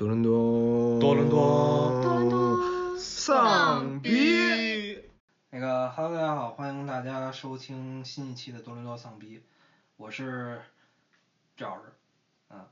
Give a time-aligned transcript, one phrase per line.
[0.00, 2.00] 多伦多，多伦多。
[2.00, 2.98] 多伦多。
[2.98, 4.98] 丧逼。
[5.50, 9.44] 那个哈喽，大家好，欢迎大家收听新一期的多伦多丧逼，
[9.98, 10.64] 我是
[11.54, 11.92] 赵老师，
[12.48, 12.66] 嗯，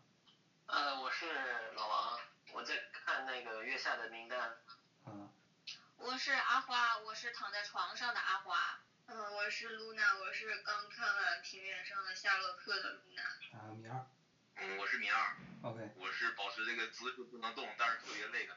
[0.69, 1.27] 呃，我是
[1.77, 2.19] 老王，
[2.55, 4.39] 我在看那个月下的名单。
[5.05, 5.29] 啊，
[5.99, 8.81] 我是阿花，我是躺在床上的阿花。
[9.05, 13.23] 嗯，我是露娜，我是刚看完平原上的夏洛克的露娜。
[13.59, 14.07] 啊，米二
[14.61, 18.53] 嗯，我是米二，，OK，我是保持这个姿势不能动，但是特别累的。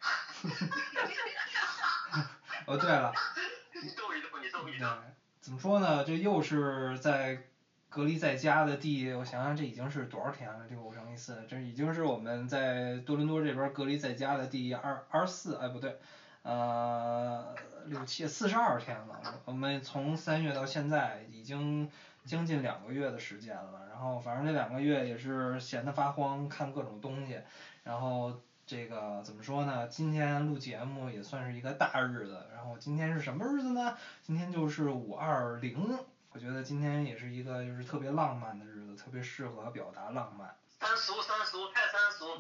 [2.66, 3.12] 哦对了，
[3.82, 4.98] 你动一动，你动一对动。，
[5.40, 6.04] 怎么说呢？
[6.04, 7.44] 这又是在
[7.90, 10.66] 隔离在家的第，我想想这已经是多少天了？
[10.68, 16.00] 这个五乘以四，这已经是我们在多伦多这边隔离在家的第二二十四，哎不对，
[16.44, 17.56] 呃
[17.86, 19.42] 六七四十二天了。
[19.46, 21.92] 我们从三月到现在已经
[22.26, 27.42] 将近两个月的时间了，然后反正这两个月也是闲得发慌，看各种东西，
[27.84, 28.42] 然后。
[28.64, 29.88] 这个怎么说呢？
[29.90, 32.48] 今天录节目也算是一个大日子。
[32.56, 33.98] 然后今天是什么日子呢？
[34.22, 36.00] 今天就是五二零。
[36.32, 40.56] 我觉得今天也是一个就是特别浪漫的日子，特别适合表达浪漫。
[40.80, 42.38] 三俗三俗太三俗。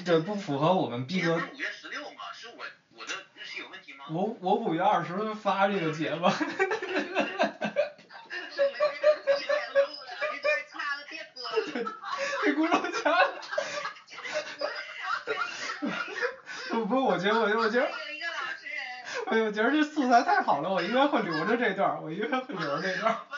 [0.06, 1.40] 这不符合我们逼格不。
[1.40, 2.32] 是五月十六嘛？
[2.32, 2.64] 是我
[2.96, 4.06] 我的日期有问题吗？
[4.10, 6.30] 我我五月二十发这个节目。
[6.40, 6.56] 是我们
[9.02, 11.52] 这提前录了，这段掐了别播了。
[12.46, 13.12] 给观众讲。
[16.88, 17.88] 不不，我觉得我我觉得。
[19.26, 23.18] 我我觉得这素材太好了，我应该会留着这段儿，我应该会留着这段儿。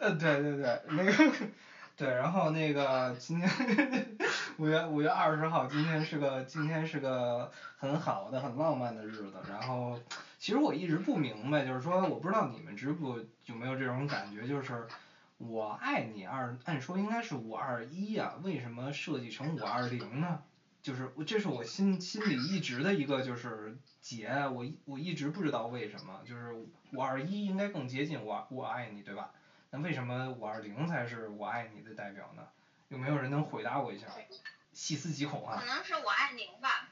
[0.00, 1.12] 呃，对对对，那个，
[1.96, 3.50] 对，然后那个今天
[4.56, 9.34] 五月五月二十号，今天是个今天是个很好的很浪漫的日子。
[9.50, 10.00] 然后
[10.38, 14.86] 其实我一直不明白，就是说我不知道你们知不有没有这种感觉，就是
[15.40, 20.42] 我爱你二，按说应该是五二一呀，为什么设计成五二零呢？
[20.82, 26.52] 就是这是我心心里一直的一个就是结，我一我一直不知道为什么，就是
[26.92, 29.30] 五二一应该更接近我我爱你，对吧？
[29.70, 32.46] 那为什么五二零才是我爱你的代表呢？
[32.88, 34.08] 有没有人能回答我一下？
[34.74, 35.66] 细思极恐啊可！
[35.66, 36.88] 能是我爱您吧。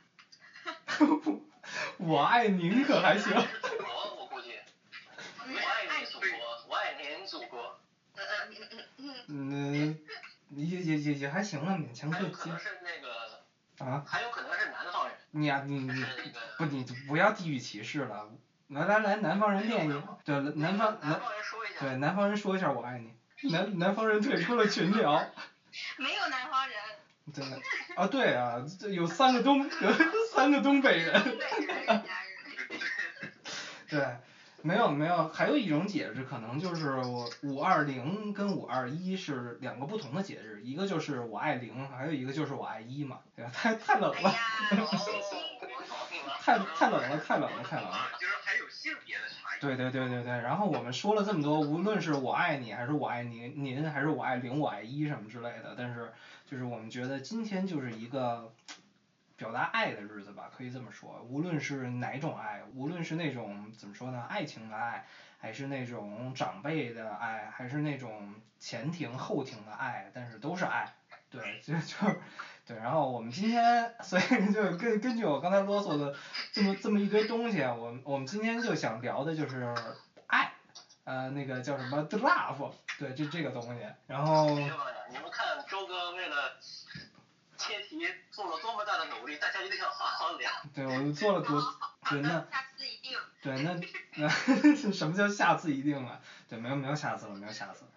[1.98, 3.30] 我爱您可还行？
[3.30, 4.58] 是祖国，我估计。
[5.44, 6.28] 我爱你祖国，
[6.68, 7.78] 我爱您祖国。
[8.18, 9.26] 嗯嗯嗯嗯嗯。
[9.28, 9.96] 嗯，
[10.50, 13.40] 也也也也还行了，勉强还可以接有可能是那个，
[13.78, 14.02] 啊。
[14.06, 15.14] 还有可能是南方人。
[15.30, 18.28] 你啊、你你是那个不你不要地域歧视了。
[18.68, 21.80] 来来来，南方人念一，对南方南南方人说一下。
[21.80, 23.14] 对南方人说一下我爱你。
[23.50, 25.24] 南 南方人退出了群聊。
[25.96, 26.76] 没有南方人。
[27.32, 27.60] 真的
[27.96, 29.92] 啊，对啊，这有三个东有
[30.34, 31.38] 三个东北人。
[33.88, 34.00] 对，
[34.68, 43.50] 没有没有，还有一种解释，可能就是我五二零跟五二一是两个不同的节日，一个就是我爱零，还有一个就是我爱一嘛，对吧？
[43.54, 44.30] 太太冷了！
[46.44, 47.90] 太太冷了，太冷了，太冷了。
[47.96, 49.60] 啊，就是还有性别的差异。
[49.62, 56.12] 对对对对对，然后我们说了这么多，无论是我爱你，还是我爱您，您还是我爱零，我爱一什么之类的，但是
[56.44, 58.52] 就是我们觉得今天就是一个
[59.38, 61.22] 表达爱的日子吧，可以这么说。
[61.22, 65.06] 无论是哪种爱，无论是那种怎么说呢，爱情的爱，
[65.38, 70.92] 还是那种长辈的爱，还是那种前庭后庭的爱，但是都是爱。
[71.30, 72.20] 对，就就
[72.66, 76.16] 对，然后我们今天，所以就根根据我刚才啰嗦的
[76.52, 79.72] 这么这么一堆东西，我们我们今天就想聊的就是
[80.26, 80.52] 爱，
[81.04, 86.56] 呃，那个叫什么 love，对，就这个东西，然后朋友们，你们看周哥为了
[87.56, 88.00] 切题
[88.38, 90.48] 做了多么大的努力，大家一定要好好聊。
[90.72, 91.60] 对我们做了多，
[92.08, 93.18] 对那下次一定。
[93.42, 93.74] 对那
[94.14, 94.28] 那
[94.92, 96.20] 什么叫下次一定啊？
[96.48, 97.90] 对，没有没有下次了，没有下次了。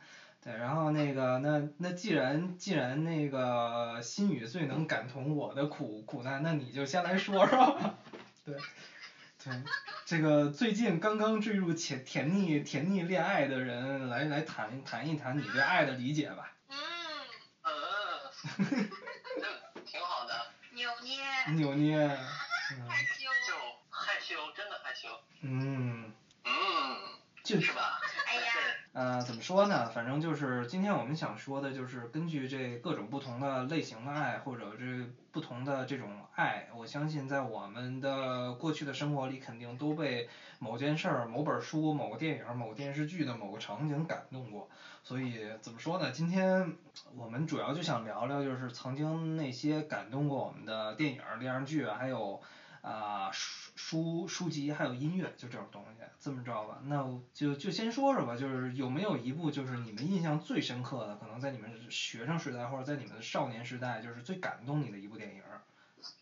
[0.43, 7.79] 对，然后那个那那既然既然那个心语最能感同我的苦苦难，那你就先来说说。
[8.43, 8.55] 对，
[9.43, 9.53] 对，
[10.07, 16.51] 这个最近刚刚坠入甜甜腻甜腻恋爱的人，来来谈谈一谈你对爱的理解吧。
[16.69, 16.77] 嗯，
[17.61, 17.69] 嗯，
[18.57, 19.10] 这挺好的，扭捏，
[21.49, 23.29] 扭捏，嗯害羞。
[23.47, 23.53] 就
[23.89, 25.07] 害羞，真的害羞。
[25.41, 26.13] 嗯，
[26.45, 26.51] 嗯，
[27.43, 28.00] 就是吧？
[28.93, 29.89] 哎呀呃，怎么说呢？
[29.89, 40.27] 反正就是今天我们想说的，就是根据这各种不同的类型的爱，或者这不同的这种爱，我相信在我们的过去的生活里，肯定都被
[40.59, 44.67] 某件事儿、某本书、某个电影、某个电视剧的某个场景感动过。
[45.03, 46.11] 所以怎么说呢？
[46.11, 46.73] 今天
[47.15, 52.39] 我们主要就想聊聊，就是曾经那些感动过我们的电影、电视剧，还有
[52.81, 56.01] 啊、书书书籍还有音乐，就这种东西。
[56.19, 57.03] 这么着吧，那
[57.33, 65.41] 就就先说说吧，就是有没有一部就是你们印象最深刻的，可能在你们学生时代或者在你们的少年时代，就是最感动你的一部电影？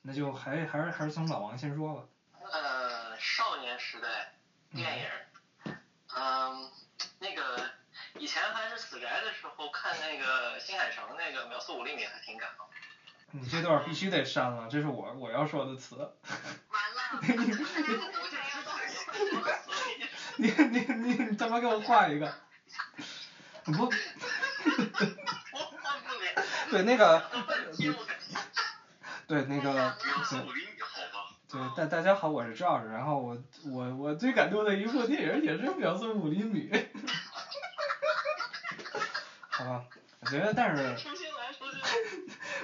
[0.01, 2.03] 那就还还是还是从老王先说吧。
[2.51, 4.33] 呃，少年时代
[4.71, 5.73] 电影，
[6.15, 6.69] 嗯，
[7.19, 7.69] 那个
[8.17, 12.65] 以前还是死宅的时候看那个新海诚那个秒速五厘米还挺感动。
[13.31, 15.95] 你这段必须得删了，这是我我要说的词。
[20.37, 22.31] 你你你你他妈给我画一个！
[23.65, 23.89] 不，
[26.71, 27.21] 对那个，
[29.27, 29.95] 对那个，
[31.49, 36.69] 对，大大家好，我是赵然后我我我最感动的一部电影也是秒速五厘米。
[39.49, 39.83] 好吧，
[40.21, 40.95] 我觉得但是，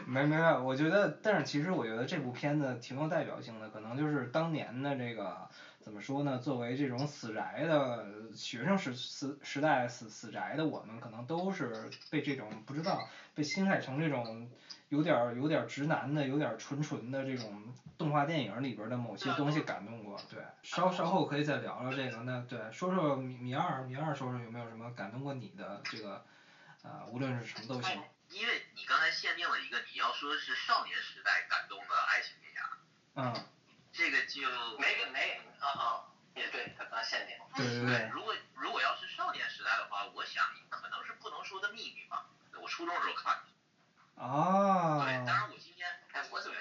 [0.07, 5.48] 没没没，我觉得，但是其实我觉得这部片子挺有代表性的，可能就是当年的这个
[5.80, 6.38] 怎么说呢？
[6.38, 14.48] 作为这种死宅的学生时时时代死死宅的我们，可能都是被这种不知道被新海诚这种
[14.90, 20.19] 有点有点直男的、有点纯纯的这种动画电影里边的某些东西感动过。
[20.30, 22.22] 对，稍稍后可以再聊聊这个。
[22.22, 26.22] 那对，说说米米二，米二说说有没有什么感动过你的这个
[26.84, 28.00] 啊、无论是什么都行。
[28.30, 32.62] 因为你刚才限定了一个，你要说是少年时代感动的爱情电影，
[33.16, 33.50] 嗯，
[33.94, 34.42] 这个就
[34.77, 36.06] 没个没啊啊，
[36.36, 37.38] 也对，他刚限定。
[37.56, 38.10] 对对对。
[38.13, 42.25] 如果如果要是少年时代的话，我想可能是不能说的秘密吧。
[42.62, 45.04] 我初中时候看的，哦。
[45.06, 46.57] 对，当然我今天哎，我怎么？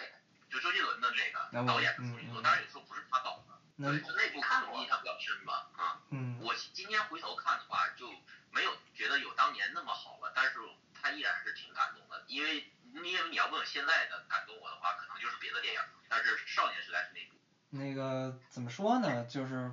[0.50, 5.98] 就周杰伦的那个导演的嗯处女作，嗯当然有时候不是他导的，那对，那部可能印象比较深吧，啊。
[6.10, 8.08] 嗯我今天回头看的话，就
[8.52, 10.60] 没有觉得有当年那么好了，但是
[11.04, 12.64] 它依然是挺感动的，因为
[12.94, 17.36] 因为你要问我现在的感动我的话，可能就是别的电影，但是少年时代是那部。
[17.68, 19.26] 那个怎么说呢？
[19.26, 19.70] 就是，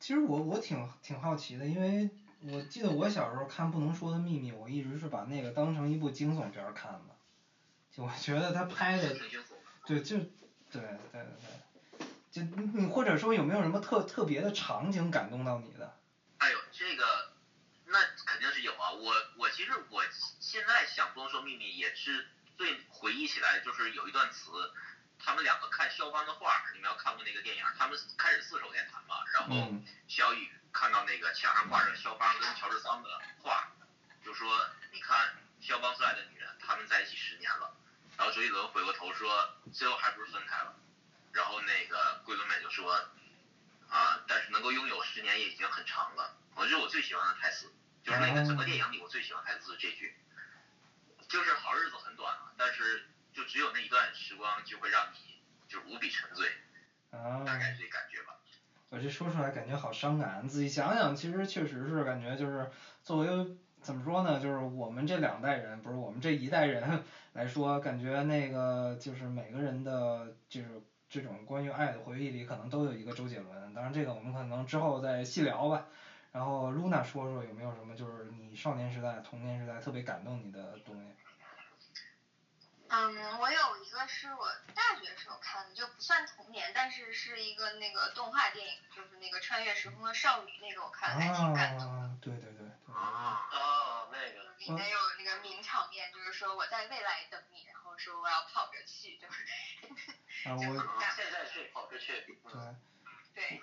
[0.00, 2.08] 其实我我挺挺好奇的，因为
[2.40, 7.14] 我记得我小时候看《不能说的秘密》，我一直是把那个当成一部惊悚片儿看的，
[7.90, 9.14] 就我觉得他拍的。
[9.84, 10.18] 对，就对
[10.70, 10.80] 对
[11.12, 11.22] 对
[11.92, 15.92] 对，就你你或者说有没有什么特特别的场景感动到你的？
[16.38, 17.30] 哎呦，这个
[17.86, 18.90] 那肯定是有啊。
[18.90, 20.02] 我我其实我
[20.56, 22.26] 现在想不能说秘密，也是
[22.56, 24.72] 最回忆起来就是有一段词，
[25.18, 33.70] 他们两个看肖邦的画，你们要看过那个电影，他们开始四手联弹嘛，然后嗯小雨看到那个墙上挂着肖邦跟乔治桑的画，
[34.24, 37.76] 就说你看肖邦最爱的女人，他们在一起十年了，
[38.16, 40.74] 然后周杰伦回过头说最后还不是分开了，
[41.34, 42.94] 然后那个桂纶镁就说
[43.90, 46.34] 啊，但是能够拥有十年也已经很长了。
[46.54, 47.70] 我这是我最喜欢的台词，
[48.02, 50.16] 就是那个整个电影里我最喜欢台词是这句，
[51.28, 53.02] 就是好日子很短啊，但是
[53.32, 55.38] 就只有那一段时光就会让你
[55.68, 56.48] 就无比沉醉，
[57.10, 58.34] 啊，大概是这感觉吧。
[58.88, 62.68] 我这说出来感觉好伤感，仔细想想，其实确实是感觉就是
[63.02, 63.46] 作为
[63.82, 67.02] 怎么说呢，就是我们这两代人，不是我们这一代人
[67.34, 73.74] 来说，感觉那个就是每个人的就是这种关于爱的回忆里，可能都有一个周杰伦。
[73.74, 75.84] 当然，这个我们可能之后再细聊吧。
[76.36, 81.16] 然后露娜说说有没有什么就是你少年时代、童年时代特别感动你的东西？
[82.88, 92.02] 嗯，我有一个是我大学时候看的，就不算童年，但是是一个那个动画电影，就是那个穿越时空的少女，那个我看的还挺感动的。
[92.02, 92.94] 啊，对对对对。
[92.94, 94.44] 啊，哦，那个。
[94.58, 99.42] 里面有那个名场面，就是说我在未来等你，然后说我要跑着去，就是
[100.50, 100.60] 啊，我
[101.16, 102.26] 现在去跑着去。
[102.44, 102.60] 对。
[103.34, 103.60] 对。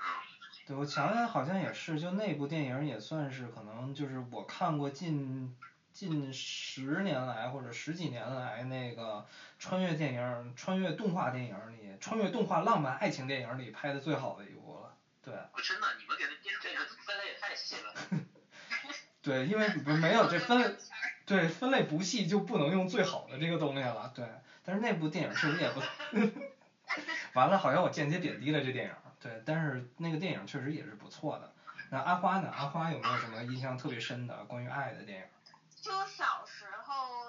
[0.66, 5.52] 对，我想想好像也是，就那部电影也算是可能就是我看过近
[5.92, 9.26] 近十年来或者十几年来那个
[9.60, 14.96] 穿越电影、穿越动画电影里、穿越动画浪漫爱情电影里拍的最好的一部了。
[15.22, 15.34] 对。
[15.52, 17.94] 我真的，你们给他电这个分类也太细了。
[19.22, 20.76] 对，因为不没有这分，
[21.26, 24.10] 对分类不细就不能用最好的这个东西了。
[24.14, 24.26] 对，
[24.64, 25.82] 但是那部电影确实也不
[27.34, 28.92] 完了好像我间接贬低了这电影。
[29.24, 31.54] 对，但是那个电影确实也是不错的。
[31.90, 32.50] 那阿花呢？
[32.52, 35.26] 阿花有没有什么印象特别深的关于爱的电影？
[35.82, 37.26] 就小时候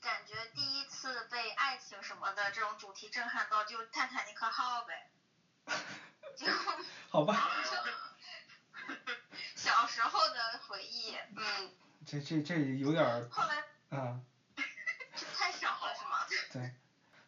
[0.00, 5.10] 感觉第一次被爱情什么的这种主题震撼到，就泰坦尼克号呗。
[6.36, 6.46] 就
[7.10, 7.48] 好吧。
[9.56, 11.70] 小时候的回忆，嗯。
[12.06, 13.26] 这这这有点儿。
[13.30, 13.64] 后来。
[13.90, 14.24] 嗯。
[15.16, 16.26] 这太小了是吗？
[16.52, 16.74] 对。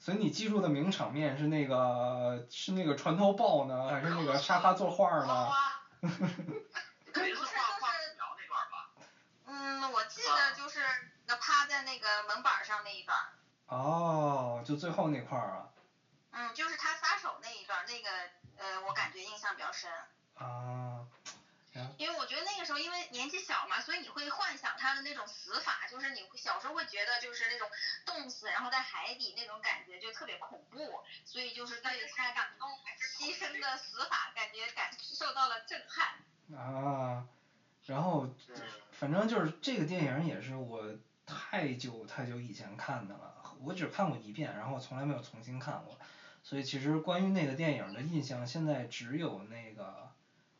[0.07, 5.51] 所以你记住的名场面是那个是那个船头抱呢，还是那个沙发作画呢？
[6.01, 6.15] 不是，
[7.13, 7.57] 就是。
[9.47, 10.79] 嗯，我记得就是
[11.27, 13.19] 那趴在那个门板上那一段。
[13.67, 15.71] 哦，就最后那块儿啊。
[16.31, 18.09] 嗯，就是他撒手那一段，那个
[18.59, 19.91] 呃，我感觉印象比较深。
[20.37, 21.03] 啊，
[21.99, 27.69] 因为我觉得那个时候因为年纪小嘛，所以你会幻想他的那种死法，就是你小时候会觉得就是那种
[28.05, 36.59] 冻死然后在海底那种感觉就特别恐怖，所以就是对他感动还是牺牲的死法感觉感受到了震撼。
[36.59, 37.27] 啊，
[37.87, 38.57] 然后嗯，
[38.93, 40.83] 反正就是这个电影也是我
[41.27, 45.99] 太久太久以前看的了，我只看过一遍，然后从来没有重新看过，
[46.45, 50.13] 所以其实关于那个电影的印象，现在只有那个，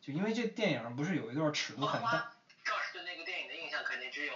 [0.07, 2.31] 就因为这电影不是有一段尺度很大，
[2.63, 4.31] 赵氏对那个电影的印象肯定只有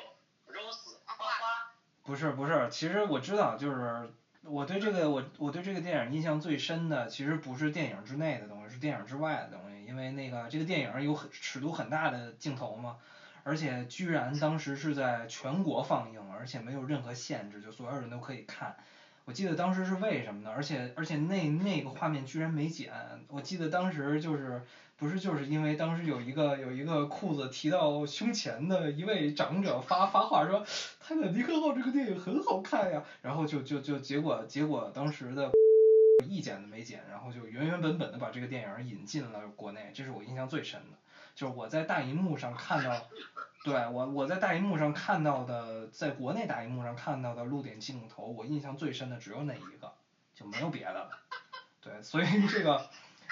[0.45, 1.71] Rose 花花。
[2.03, 4.11] 不是不是，其实我知道，就是
[4.43, 12.97] 我对这个我我对这个电影印象最深的，其实不是电影之内的东西，是电影之外的东西，因为那个这个电影有很尺度很大的镜头嘛，
[13.43, 18.75] 而且居然当时是在全国放映，而且没有任何限制，就所有人都可以看。
[19.23, 20.51] 我记得当时是为什么呢？
[20.53, 22.91] 而且而且那那个画面居然没剪，
[23.29, 24.65] 我记得当时就是
[25.01, 30.63] 不是就是因为当时有一个有一个裤子提到胸前的一位长者发发话说，
[30.99, 35.49] 泰坦尼克号这个电影很好看呀，然后就就就结果结果当时的
[36.27, 40.97] 一剪都没剪，然后就原原本本的把这个电影引进了国内，这是我印象最深的，
[41.33, 43.07] 就是我在大荧幕上看到。
[43.63, 49.93] 对我我在大荧幕上看到的，在国内大荧幕上看到的露点镜头，我印象最深的只有那一个，
[50.35, 51.09] 就没有别的了。
[51.81, 52.87] 对，所以这个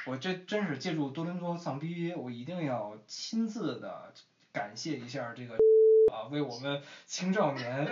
[0.06, 4.14] 我这真是借助多伦多丧逼，我一定要亲自的
[4.52, 5.56] 感谢一下这个
[6.12, 7.86] 啊，为我们青少年，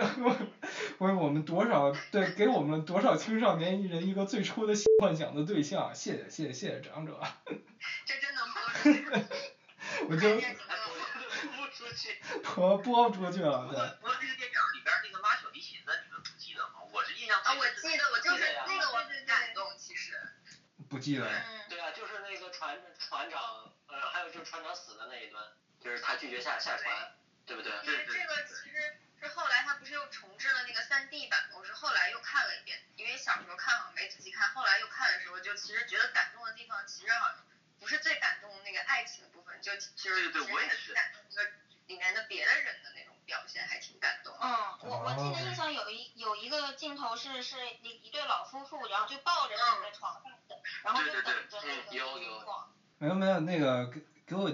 [0.98, 7.20] 为我们多少对给我们多少青少年人一个最初的幻想的对象，谢谢谢谢谢谢长者，
[8.04, 9.04] 这真能播出去。
[10.08, 10.74] 我就看见几个
[11.56, 12.18] 播不出去。
[12.54, 13.78] 播播出去了，对。
[14.00, 16.82] 不过这个电影里边那个拉小提琴的，你们不记得吗？
[16.92, 20.14] 我是印象啊，我记得，我就是那个我很感动，其实。
[20.88, 21.30] 不记得了。
[21.30, 21.67] 嗯。
[22.58, 25.46] 船船长，呃，还有就是船长死的那一段，
[25.80, 27.08] 就是他拒绝下下船，
[27.46, 27.54] 对。
[27.54, 27.72] 不对？
[27.84, 37.46] 因为这个其实是后来他不是又重置了那个三 D 版，我是后来又看了一遍，因为小时候看好像没仔细看，后来又看的时候就其实觉得感动的地方其实好像
[37.78, 41.50] 不是最感动那个爱情的部分，就就是对对我也是感动那个
[41.86, 44.34] 里面的别的人的那种表现，还挺感动。
[44.40, 44.48] 嗯，
[44.80, 51.92] 我我记得印象有一有一个镜头是是一一对老夫妇，然后就抱着躺在床上的，然后就等着那个。
[52.98, 54.50] 没有没有，那个给给我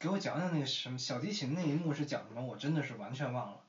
[0.00, 2.42] 给我讲讲那个什么小提琴那一幕是讲什么？
[2.42, 3.62] 我真的是完全忘了。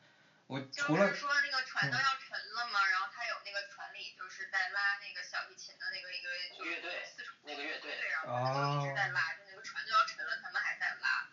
[0.47, 11.29] 我就除了是说那个船都要沉了嘛，然后他有那个船里就是在拉那个小提琴的那个一个乐队四重那个乐队对，然后他就一直在拉，就那个船都要沉了，他们还在拉。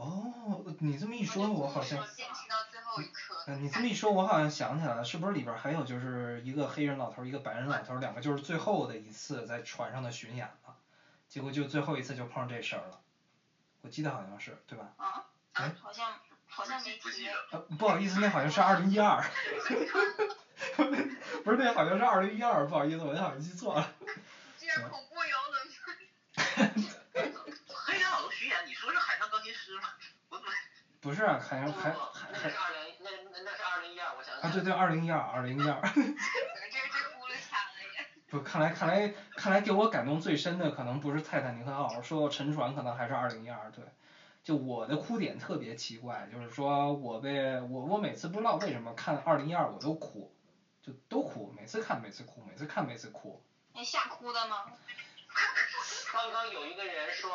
[0.00, 3.44] 哦，你这么一说，我好像说，坚持到最后一刻。
[3.46, 10.74] 嗯，你这么一说，我好像想起来了，是不是里边还有就是一个黑人老头儿，一个白人老头儿，两个就是最后的一次在船上的巡演了，
[11.28, 12.98] 结果就最后一次就碰上这事儿了，
[13.82, 14.90] 我记得好像是，对吧？
[14.96, 15.22] 啊
[15.82, 17.28] 好像好像没提。
[17.50, 19.22] 呃，不好意思，那好像是二零一二，
[21.44, 23.92] 不是那好像是二零一二，不好意思，我好像记错了。
[24.58, 25.60] 这样恐怖游轮。
[27.74, 29.88] 黑人老头巡演，你说是海上钢琴师吗？
[30.28, 30.52] 我怎么？
[31.00, 35.80] 不是啊，好像还，那还还是二零，那那那是二零一二，我想想啊，对对，二零一二，二零一二。
[35.86, 38.06] 这这轱辘卡了也。
[38.28, 43.84] 不，看来看来看来给我感动最深的可能不是泰坦尼克号，说到沉船可能还是二零一二，对。
[44.42, 50.34] 就我的哭点特别奇怪，就是说我被我我每次不知道为什么看二零一二我都哭，
[50.82, 53.42] 就都哭，每次看每次哭，每次看每次哭。
[53.74, 54.64] 你吓哭的吗？
[56.12, 57.30] 刚刚有一个人说，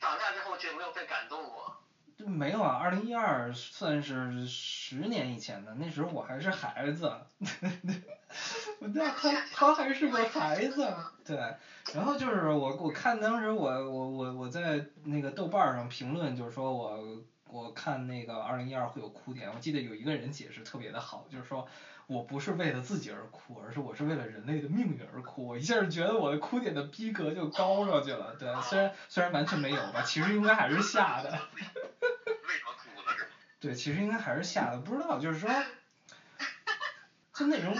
[0.00, 1.76] 长大之后就没有被感动过。
[2.16, 7.10] 这没有啊，二零一二算是十年以前的，那时候我还是孩子，
[8.78, 10.86] 我那他他还是个孩子，
[11.24, 11.54] 对。
[11.94, 21.66] 然后就是我我看当时我我我我在那个豆瓣儿上评论，就是说我我看那个二零一二会有哭点，我记得有一个人解释特别的好，就是说
[22.10, 25.46] 我不是为了自己而哭，而是我是为了人类的命运而哭。
[25.46, 31.30] 我一下就觉得我的哭点的逼格就高上去了，对，虽然虽然完全没有吧，其实应该还是吓的。
[32.48, 33.28] 为什么哭了是吗？
[33.60, 35.48] 对，其实应该还是吓的，不知道，就是说，
[37.32, 37.76] 就那种，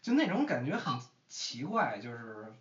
[0.00, 0.96] 就那种感觉很
[1.28, 2.52] 奇怪，就是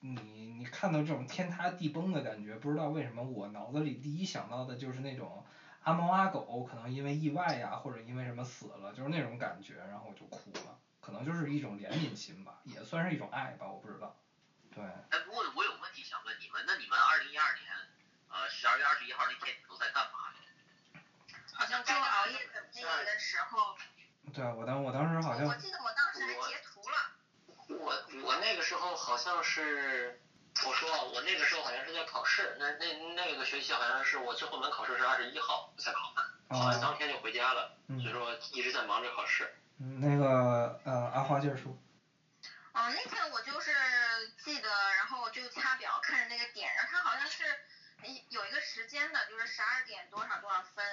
[0.00, 5.42] 你你看到这种天塌地崩的感觉，不知道为什么我脑子里第一想到的就是那种
[5.84, 14.16] 阿猫阿狗可能因为意外呀，或者因为什么死了，就是那种感觉，然后我就哭了，可能就是一种怜悯心吧，也算是一种爱吧，我不知道，
[14.74, 14.82] 对。
[15.10, 17.64] 哎，不过我有问题想问你们，那你们二零一二年，
[18.28, 21.00] 呃，十二月二十一号那天你们都在干嘛呢？
[21.52, 23.76] 好像就熬夜等那个的时候，
[24.32, 26.96] 对啊，我当我当时好像我记得我当时还截图了。
[27.68, 30.20] 我我那那个时候好像是，
[30.62, 39.52] 我说啊我那个时候好像是在考试，那那那个学期好像是我最后门考试是二十一号才考完，考完当天就回家了，嗯所以说一直在忙着考试。
[39.80, 41.76] 嗯，那个呃，阿花接着说。
[42.72, 43.72] 嗯，那天我就是
[44.44, 47.44] 记得，然后就掐表看着那个点，然后它好像是
[48.30, 50.84] 有一个时间的，就是十二点多少多少分，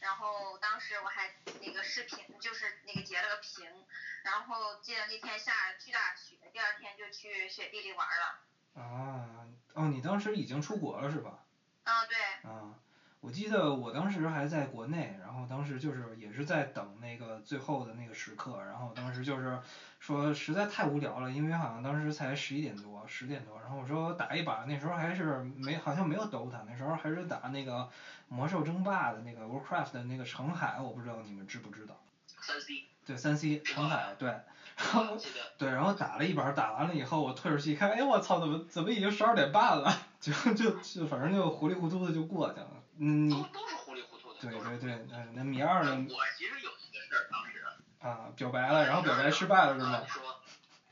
[0.00, 3.86] 然后当时我还那个视频就是那个截了个屏，
[4.24, 8.38] 然后记得那天下巨大雪，第二天就去雪地里玩了。
[8.74, 11.38] 啊，哦，你当时已经出国了是吧？
[11.84, 12.16] 啊，对。
[12.42, 12.76] 啊，
[13.20, 19.58] 我记得我当时还在国内，然后当时就是也是在等那个最后的那个时刻，然后当时就是
[19.98, 27.86] 说实在太无聊了，因为好像当时才十一点多，十点多，然后我说打一把，那时候还是没好像没有 DOTA，那时候还是打那个
[28.28, 31.96] 魔兽争霸的那个 Warcraft 的那个澄海，我不知道你们知不知道？
[32.40, 34.32] 三 C，对，三 C 澄海，对，
[35.58, 39.92] 对，然后打了一把，打完了以后，我退出去一看，哎，我操，怎么怎么已经十二点半了？
[40.20, 42.66] 就就就反正就糊里糊涂的就过去了。
[42.98, 44.40] 嗯，都都是糊里糊涂的。
[44.40, 46.06] 对对对，嗯，那米二呢？
[46.08, 47.64] 我其实有一个事儿，当时
[48.00, 50.06] 啊，表白了，然后表白失败了是吗啊？
[50.08, 50.40] 说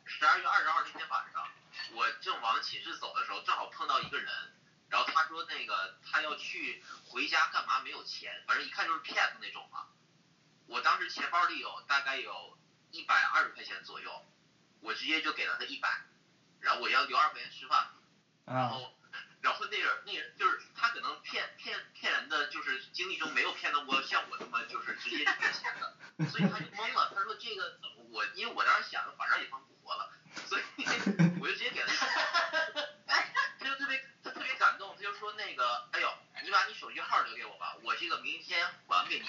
[0.04, 1.42] 十二月二十号那天晚上，
[1.94, 4.28] 我正往寝室走的时候，正好碰到一个人，
[4.88, 9.86] 然后他说那个他要去回家干嘛没有钱，反正一看就是骗子那种嘛。
[10.66, 12.56] 我当时钱包里有大概有
[12.92, 14.24] 一百二十块钱左右，
[14.80, 15.88] 我直接就给了他一百，
[16.60, 17.88] 然后我要留二十块钱吃饭，
[18.44, 18.94] 然啊后
[19.40, 25.96] 然后那人那人就是他可能骗骗骗人的，就是经历中没有骗到过像我这么就是直接就给钱的，
[26.30, 27.12] 所以他就懵了。
[27.14, 30.10] 他说这个怎么我因为我当时想着反正也算不活了，
[30.46, 30.62] 所以
[31.40, 31.96] 我就直接给了一
[33.58, 39.26] 他就特别他特别感动，他就说那个哎呦你把你手机号留给我吧，我这个明天还给你。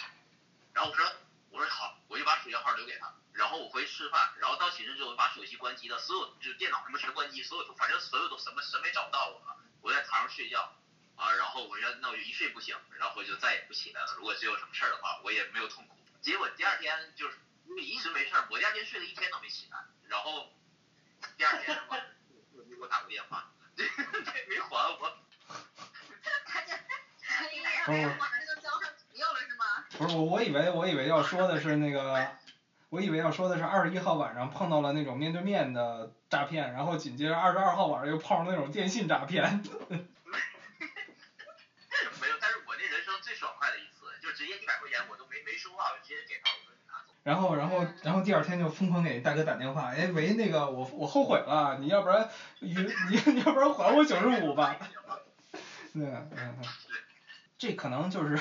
[0.74, 1.06] 然后我说
[1.52, 3.14] 我说好，我就把手机号留给他。
[3.34, 9.58] 然后我回去吃饭，然后到寝室之后把手机关机了，所有就是电脑什么全关机，所有都反正所有都什么什么也找不到我了。
[9.82, 10.74] 我在床上睡觉
[11.16, 14.16] 啊，然后我说那我就一睡不醒，然后就再也不起来了。
[14.18, 15.98] 如果真有什么事儿的话，我也没有痛苦。
[16.22, 20.54] 结果第二天就是因为一直没事儿，我第二天睡了一天都没起来，然后
[21.38, 21.98] 第二天我
[22.54, 25.18] 我给我打过电话，这这 没还我。
[26.46, 26.74] 他就
[27.24, 29.86] 他一来让人马上就交上朋友了是吗？
[30.02, 32.28] 不是我，我以为我以为要说的是那个，
[32.90, 39.44] 我以为要说的是二十一号晚上碰到了那种面对面的诈骗，然后紧接着二十二号晚上又碰上那种电信诈骗。
[42.20, 47.14] 没有，但是我这人生最爽快的一次，就直接一百块钱我都没没收到，我直接给他，我说你拿走。
[47.24, 52.28] 然后，然后，然后第二天就疯狂给大哥打电话，哎喂，那个我我后悔了，你要不然
[52.60, 54.76] 你你你要不然还我九十五吧。
[55.94, 56.58] 对，嗯嗯，
[57.58, 58.40] 这可能就是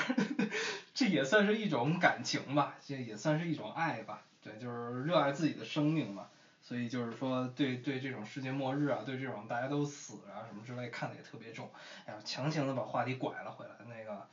[1.01, 6.27] 这也算是一种感情吧，这也算是一种爱吧，对，就是热爱自己的生命嘛。
[6.61, 11.67] 所以就是说对对这种世界末日啊，对这种大家都死啊什么之类看得也特别重，
[12.05, 14.27] 哎呀，强行的把话题拐了回来，那个。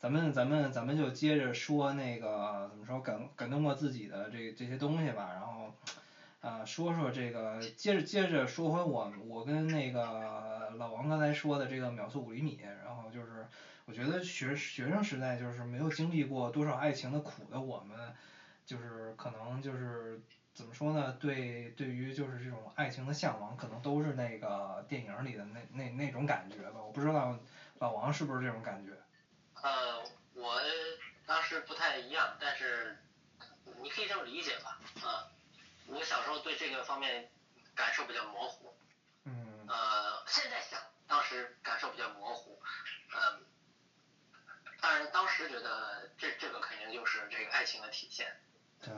[0.00, 5.74] 咱们咱们咱们就接着说那个怎么说感感动过自己的这这些东西吧，然后
[6.40, 13.44] 啊、说说这个接着接着说回我我跟那个老王刚才说的这个秒速五厘米，然后就是
[13.84, 18.12] 我觉得学学生时代就是没有经历过多少爱情的苦的我们，
[18.64, 20.16] 就是可能就是
[20.54, 21.12] 怎么说呢？
[21.18, 26.80] 对对于就是这种爱情的向往，可能都是那个电影里的那那那种感觉吧。
[26.80, 27.36] 我不知道
[27.80, 28.92] 老王是不是这种感觉。
[29.62, 30.00] 呃，
[30.34, 30.60] 我
[31.26, 32.96] 当时不太一样，但是
[33.82, 35.26] 你可以这么理解吧，啊、
[35.88, 37.30] 我小时候对这个方面
[37.74, 38.76] 感受比较模糊，
[39.24, 42.60] 嗯呃，现在想当时感受比较模糊，
[43.14, 43.46] 嗯、
[44.80, 48.38] 当然当时觉得这这个肯定就是这个爱情的体现，
[48.80, 48.92] 对。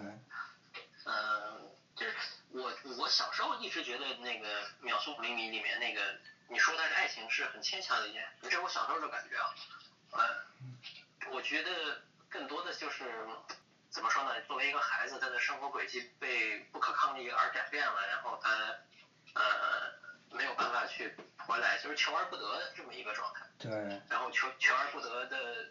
[1.07, 2.15] 嗯，就是
[2.51, 9.55] 我我小时候一直觉得那个《秒速五厘米》里面那个你说它是爱情是很牵强的一件，这是我小时候的感觉啊。
[10.61, 10.77] 嗯，
[11.31, 13.27] 我觉得更多的就是
[13.91, 14.41] 怎么说呢？
[14.43, 18.51] 作为一个孩子，他的生活轨迹被不可抗力而改变了，然后他
[19.35, 19.93] 呃
[20.31, 23.45] 没有办法去回来，就是求而不得这么一个状态。
[23.59, 23.71] 对，
[24.09, 25.67] 然后求求而不得的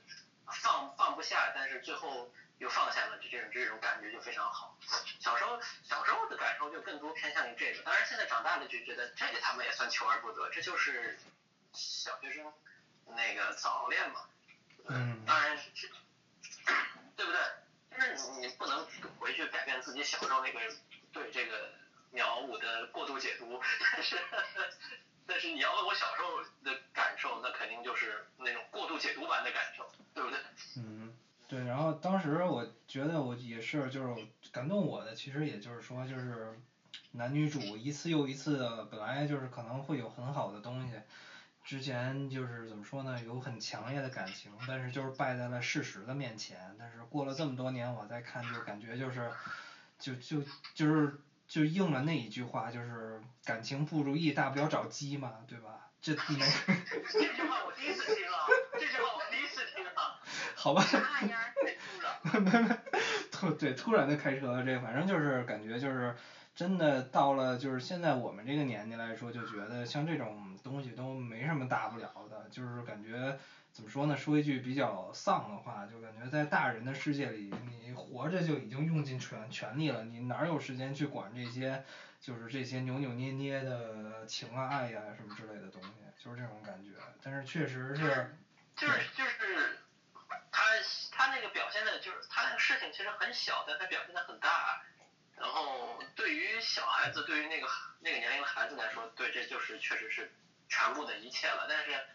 [0.64, 4.78] 放放不下，但是最后又放下了，这种这种感觉就非常好。
[5.20, 11.18] 小时候小时候的感受就更多偏向于这个，当然现在长大了就觉得这个他们也算求而不得，这就是
[11.72, 12.52] 小学生
[13.08, 14.22] 那个早恋嘛。
[14.90, 15.90] 嗯当然是，
[17.16, 17.40] 对不对？
[18.00, 18.86] 就是你不能
[19.20, 20.60] 回去改变自己小时候那个
[21.12, 21.70] 对这个
[22.12, 23.60] 鸟五的过度解读，
[23.94, 24.18] 但是
[25.28, 30.40] 但是你要问我小时候的感受，那肯定就是那种过度解读版的感受，对不对？
[30.78, 31.14] 嗯，
[31.48, 36.58] 对，然后当时我觉得我也是，就是感动我的，其实也就是说，就是
[37.12, 41.00] 男女主一次又一次的，本来就是可能会有很好的东西，
[41.70, 46.58] 之前就是怎么说呢，有很强烈的感情，但是就是败在了事实的面前。
[46.80, 49.30] 但是过了这么多年，我再看就感觉就是，
[50.00, 55.92] 就就就是就应了那一句话，就是感情不如意，大不了找鸡嘛，对吧？
[56.02, 56.40] 这没
[57.12, 60.20] 这句话我第一次听啊，这句话我第一次听啊。
[60.56, 60.84] 好吧。
[62.34, 62.78] 没没，
[63.32, 66.16] 突对突然的开车，这反正就是感觉就是
[66.60, 73.40] 真的到了就是现在我们这个年纪来说，就觉得像这种东西都没什么大不了的，就是感觉
[73.72, 74.18] 怎么说呢？
[74.18, 81.82] 说一句比较丧的话，就感觉在大人的世界里，你活着就已经用尽全全力了，你哪有时间去管这些
[82.20, 85.90] 就是这些扭扭捏捏的情啊爱呀、什么之类的东西，
[86.22, 86.90] 就是这种感觉。
[87.24, 88.36] 但是确实是。
[88.76, 89.80] 就是就是
[90.52, 90.62] 他
[91.10, 94.82] 他那个表现的，就是他那个事情其实很小，但他表现的很大。
[95.40, 97.68] 然后对于小孩子，对于那个
[98.00, 100.32] 那个年龄的孩子来说，对，这就是确实是
[100.68, 101.66] 全部的一切了。
[101.70, 102.06] 但是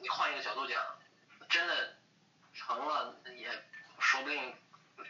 [0.00, 0.82] 你换一个角度讲，
[1.48, 1.96] 真的
[2.54, 3.50] 成了，也
[3.98, 4.56] 说不定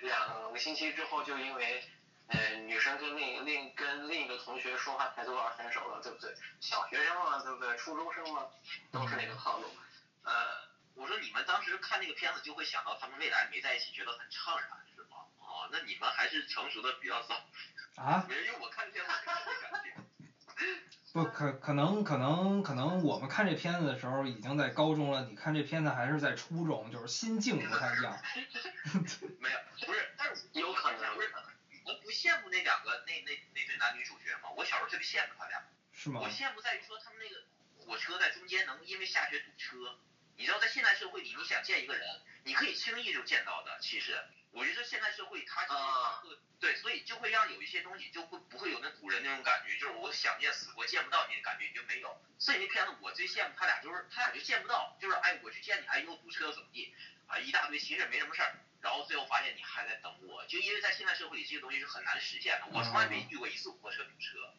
[0.01, 1.85] 两个星期之后就因为。
[2.33, 6.33] 呃，女生跟另另跟另一个同学说话态度而分手了，对不对？
[6.61, 7.77] 小学生嘛，对不对？
[7.77, 8.47] 初中生嘛，
[8.93, 9.69] 都是那个套路。
[10.23, 10.33] 呃，
[10.95, 14.71] 我说你们当时看那个片子就会想到他们未来没在一起，觉得很怅然，
[15.73, 17.35] 那你们还是成熟的比较早。
[17.97, 18.25] 啊？
[18.31, 19.91] 因为我看这片子没有感觉。
[21.13, 28.17] 不可可能可能可能我们看这片子的时候已经在高中了，你看这片子还是在初中，就是心境不太一样。
[29.41, 31.33] 没有，不是，但是有可能不是，
[31.85, 34.51] 我不羡慕那两个那那那对男女主角吗？
[34.55, 35.63] 我小时候特别羡慕他俩。
[35.93, 36.29] 是吗我？
[36.29, 37.43] 羡慕在于说他们那个
[37.85, 39.99] 火车在中间能因为下雪堵车，
[40.37, 42.07] 你知道在现代社会里，你想见一个人，
[42.45, 43.79] 你可以轻易就见到的。
[43.81, 46.23] 其实，我觉得现代社会它其实啊
[46.59, 52.21] 对，所以就会让有一些东西就会不会有那古人那种感觉，就是我想见死活见不到你的感觉，你就没有。
[52.39, 56.95] 所以那片子我最羡慕他俩，就是他俩就见不到，就是哎我去见你，哎又堵车怎么地，
[57.27, 64.53] 啊一大堆其实也没什么事儿，然后最后发现你还在等我，就因为在现代社会里这些东西是很难实现的，我从来没遇过一次火车堵车，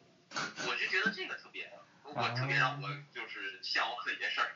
[0.66, 1.70] 我就觉得这个特别，
[2.02, 4.50] 我特别让我就是向往的一件事儿。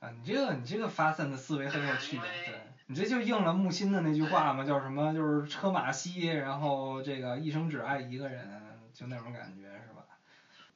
[0.00, 5.14] 啊，你这个你这个发散的思维很有趣的，因为对你这就应了木心的那句话嘛，叫什么？
[5.14, 8.44] 就是车马稀，然后这个一生只爱一个人，
[8.92, 10.02] 就那种感觉是吧？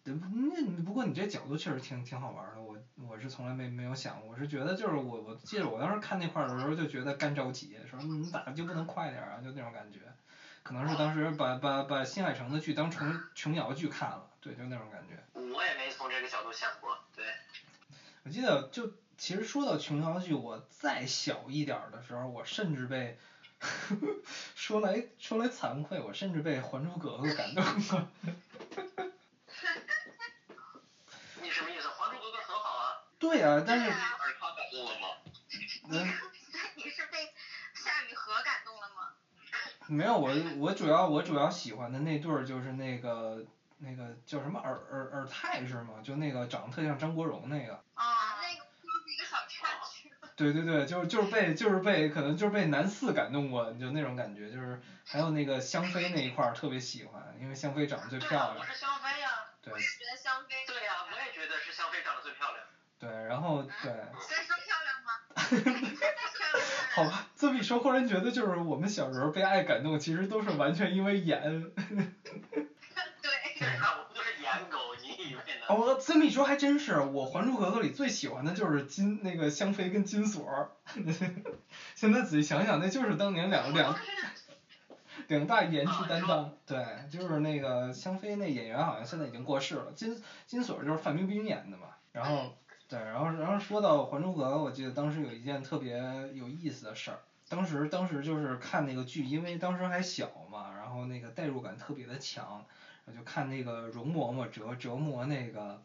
[0.05, 9.40] 对不，那不过你这角度确实挺挺好玩的，我我是从来没没有想过，我是觉得就是我我记得我当时看那块儿的时候就觉得干着急，说你咋就不能快点儿啊？
[9.42, 9.98] 就那种感觉，
[10.62, 15.20] 可能是当时把把把新海诚的剧当成琼瑶剧看了，对，就那种感觉。
[15.33, 17.24] 我也没从这个角度想过，对。
[18.22, 18.88] 我记得就
[19.24, 23.16] 其实说到琼瑶剧，我再小一点儿的时候，我甚至被
[24.54, 28.06] 说来说来惭愧，我甚至被《还珠格格》感动了。
[31.40, 31.88] 你什么意思？
[31.90, 33.00] 《还珠格格》很好啊。
[33.18, 35.08] 对啊、但是尔康感动了吗？
[35.88, 36.12] 嗯，
[36.76, 37.32] 你是被
[37.74, 39.08] 夏雨荷感动了吗？
[39.87, 43.42] 没有我我主要我主要喜欢的那对儿就是那个
[43.78, 46.00] 那个叫什么尔尔尔泰是吗？
[46.02, 47.78] 就那个长得特像张国荣那个。
[47.94, 48.04] 啊，
[50.37, 58.64] 对对对，就是就是被就是被可能就是被男四感动过，就那种感觉，就是还有那个香妃那一块儿特别喜欢，因为香妃长得最漂亮我。
[58.64, 60.64] 是香妃呀、对我也觉得香妃。
[60.66, 62.64] 对呀、我也觉得是香妃长得最漂亮。
[62.99, 63.92] 对，然后对，
[64.27, 65.18] 所以说漂亮吗？
[66.94, 71.40] 好吧，这么一说，忽然觉得就是我们小时候被爱感动，其实都是完全因为演。
[73.23, 73.68] 对。
[75.68, 80.70] 哦，这么一说还真是，我《还珠格格》里最喜欢的就是金那个香妃跟金锁儿。
[81.94, 83.94] 现在仔细想想，那就是当年两两
[85.27, 86.53] 两大颜值担当。
[86.66, 91.88] 对，就是那个香妃那演员好像现在已经过世了，金金锁儿就是范冰冰演的嘛。
[92.12, 92.55] 然后
[92.88, 95.96] 对，然后然后说到《还珠格格》，我记得当时有一件特别
[96.35, 97.18] 有意思的事儿。
[97.48, 102.64] 当时当时就是看那个剧，因为当时还小嘛，然后那个代入感特别的强，
[103.05, 105.83] 我就看那个容嬷嬷折折磨那个，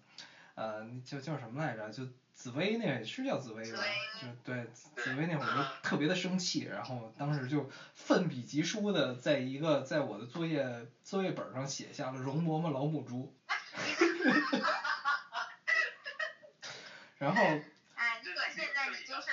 [0.55, 1.89] 呃，叫叫什么来着？
[1.91, 3.83] 就紫薇那是叫紫薇吧？
[4.21, 13.33] 就对紫薇那会儿就特别的生气，然后当时就奋笔疾书的在一个在我的作业作业本儿上写下了容嬷嬷老母猪。
[17.17, 17.43] 然后
[17.95, 19.27] 哎，你搁现在你就是，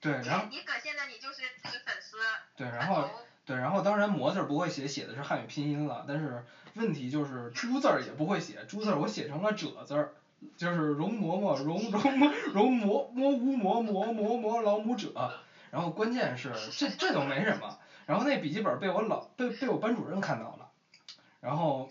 [0.00, 2.18] 对，然后你搁现在你就是这个粉丝。
[2.56, 3.08] 对，然后
[3.52, 6.42] 对，然后当然模字儿不会写，写的是汉语拼音了，但是
[6.74, 10.08] 问题就是猪字儿也不会写，猪字儿我写成了褶字儿，
[10.56, 15.12] 就是容嬷嬷容容嬷容嬷嬷乌嬷嬷嬷嬷老母者，
[15.70, 20.68] 然后关键是这这都没什么，然后那笔记本被我老被被我班主任看到了，
[21.40, 21.90] 然后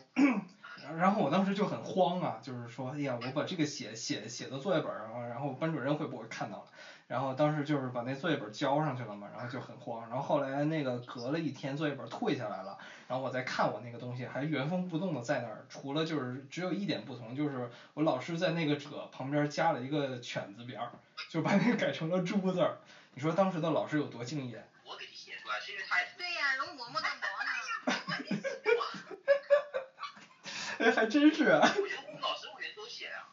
[0.97, 6.65] 然后我当时就很慌啊，就是说，哎呀，我把这个写写写到作业本上了，然后班主任会不会看到了？
[7.11, 10.07] 然后当时就是把那作业本交上去了嘛，然后就很慌。
[10.07, 20.89] 然后后来那个隔了一天，作业本退下来了，然后我再看我那个东西还原封不动的在那儿，除了就是只有一点不同，就是我老师在那个者旁边加了一个犬字边儿，
[21.27, 22.77] 就把那个改成了猪字儿。
[23.13, 24.65] 你说当时的老师有多敬业？
[24.85, 27.51] 我给你写出来，是因为他对呀，容嬷嬷的嬷呢？
[30.79, 31.59] 哎，还真是啊。
[31.61, 33.27] 我觉得我们老师我觉得都写啊、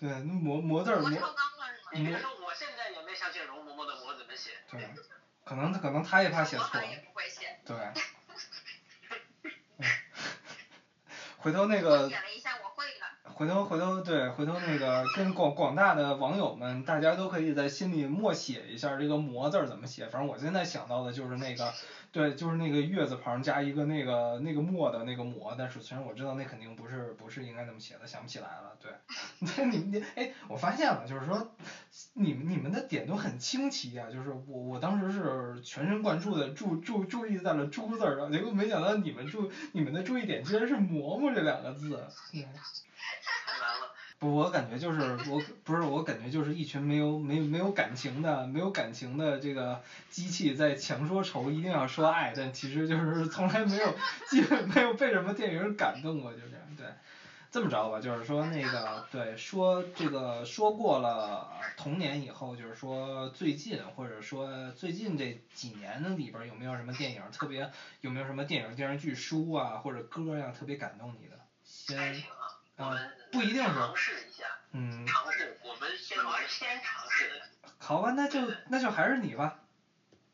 [0.00, 1.10] 对，那磨磨字儿磨。
[1.10, 1.90] 磨超纲了是吗？
[1.92, 2.47] 你别说，我
[3.44, 4.50] 容嬷嬷的嬷怎么写。
[4.70, 4.88] 对，
[5.44, 6.84] 可能可能他也怕写错我。
[6.84, 7.58] 也不会写。
[7.64, 7.76] 对。
[9.78, 9.86] 嗯
[11.38, 12.10] 回头那个。
[13.38, 20.08] 回头回头对，回头那个跟广广大的网友们，大家都可以在心里默写一下这个“魔”字怎么写。
[20.08, 21.72] 反正我现在想到的就是那个，
[22.10, 28.76] 对，就是那个月字旁加一个那个那个墨的那个“魔”，但是虽然我知道那肯定不是不是应该那么写的，想不起来了。
[28.82, 28.90] 对，
[29.70, 31.52] 你你哎，我发现了，就是说
[32.14, 42.04] 你们你们的点都很清奇啊，就是我我当时是全神贯注的注注注意在了“猪”字上，结果没想到你们注你们的注意点居然是“嬷嬷”这两个字。
[42.32, 42.42] 嗯
[43.44, 43.88] 太难了。
[44.18, 49.78] 不，我感觉就是我不是我感觉就是一群没有没有没有感情的没有感情的这个
[50.10, 53.94] 机器在强说愁，一定要说爱，但其实就是 从来没有
[54.28, 56.86] 基本没有被什么电影感动过，就这样对。
[57.50, 67.66] 这么着吧，就是说那个对说这个说过了童年以后，就是说最近或者说最近这几年的里边有没有什么电影特别
[68.02, 71.38] 有没有什么电影电视剧书啊或者歌呀、特别感动你的？
[71.64, 72.22] 先，
[72.78, 75.06] 我啊们不一定是尝试一下，嗯。
[75.06, 75.56] 尝试。
[75.62, 77.42] 我们先我们先尝试，
[77.78, 79.58] 好吧，那就那就还是你吧，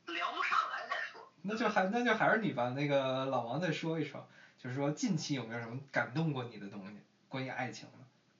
[0.06, 1.26] 聊不上来再说。
[1.42, 2.70] 那就还那就还是你吧。
[2.70, 4.26] 那个老王再说一说，
[4.58, 7.98] 就是说近期有没有什么感动过你的东西，关于爱情的？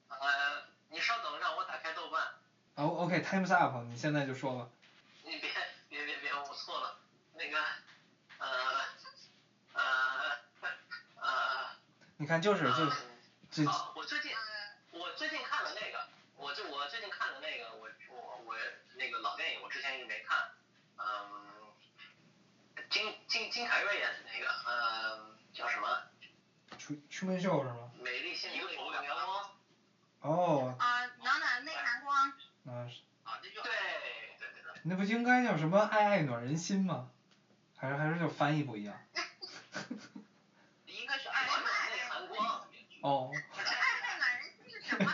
[0.08, 2.22] 呃，你稍等，让我打开豆瓣。
[2.76, 4.66] 哦，OK，Time's up，你现在就说吧。
[5.22, 5.50] 你别
[5.88, 6.94] 别别别，我错了。
[7.32, 7.58] 那个，
[8.38, 8.84] 呃，
[9.72, 10.36] 呃，
[11.20, 11.68] 呃，
[12.16, 12.88] 你看，就是就
[13.50, 14.32] 这啊，我最近
[14.92, 18.54] 我最近看了那个，我就我最近看的那个，我我我
[18.94, 20.38] 那个老电影，我之前一直没看。
[20.96, 21.72] 嗯，
[23.54, 25.86] 金凯瑞演的那个，嗯，叫什么？
[26.76, 27.88] 出出门秀是吗？
[28.02, 29.50] 美丽幸福的一个头阳光。
[30.22, 32.32] 哦，啊，暖暖内涵光。
[32.66, 33.70] 啊是啊，那就对
[34.38, 34.80] 对对对。
[34.82, 37.08] 那不应该叫什么爱爱暖人心吗？
[37.76, 38.94] 还是还是就翻译不一样？
[40.86, 42.66] 应该是暖暖内涵光。
[43.02, 45.12] 哦，爱爱暖人心是什么？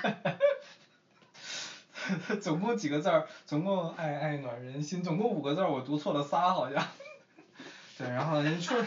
[2.41, 3.29] 总共几个字儿？
[3.47, 6.87] 总共爱爱暖人心，总共五个字儿，我读错了仨好像。
[8.01, 8.83] 对，然后 你说，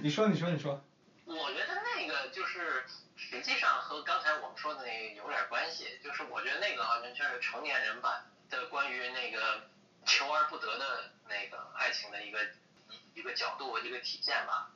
[0.00, 0.80] 你说你说你说。
[1.24, 2.84] 我觉得那个就是
[3.16, 9.62] 实际上和刚才我们说的那个有点关系，就是我觉得那个好像就是成年人版的关于那个
[10.06, 12.44] 求而不得的那个爱情的一个
[12.90, 14.70] 一一个角度一个体现吧，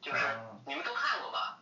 [0.00, 1.58] 就是啊你们都看过吧？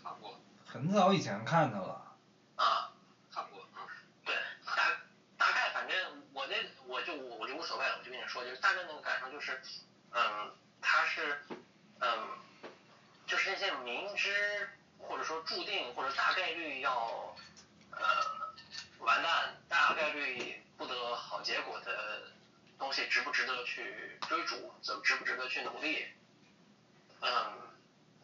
[0.00, 2.14] 看过很早以前看的了。
[2.54, 2.92] 啊，
[3.34, 3.80] 看过，嗯，
[4.24, 5.00] 对，大
[5.36, 6.54] 大概反正我那
[6.86, 9.60] 我就我就无所谓了，我就跟你说，就是大概那个感受就是，
[10.14, 11.38] 嗯，他是，
[12.00, 12.38] 嗯，
[13.26, 17.34] 就是那些明知或者说注定或者大概率要，
[17.90, 18.00] 呃，
[18.98, 22.30] 完蛋，大概率不得好结果的
[22.78, 26.06] 东西，值不值得去追逐，怎值不值得去努力？
[27.20, 27.52] 嗯，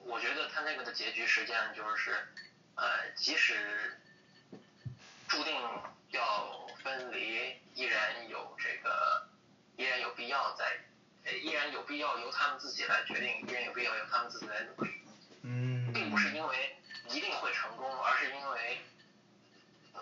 [0.05, 2.29] 我觉得他那个的结局实际上就是，
[2.75, 3.99] 呃，即使
[5.29, 5.55] 注定
[6.11, 9.29] 要分离，依然有这个，
[9.77, 10.79] 依然有必要在，
[11.37, 14.91] 依然有必要由他们自己来决定，依然有必要由他们自己来努力，
[15.43, 15.93] 嗯。
[15.93, 16.77] 并不是因为
[17.09, 18.79] 一定会成功，而是因为，
[19.95, 20.01] 嗯，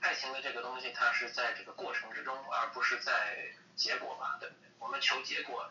[0.00, 3.36] 爱情的这个东西它是在这个过程之中，而不是在
[3.74, 4.70] 结果吧，对不对？
[4.78, 5.68] 我们求结果，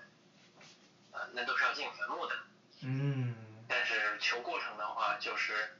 [1.11, 2.35] 呃，那都是要进坟墓的。
[2.81, 3.35] 嗯
[3.67, 5.77] 但是求过程的话，就是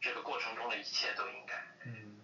[0.00, 2.18] 这个过程中的一切都应该嗯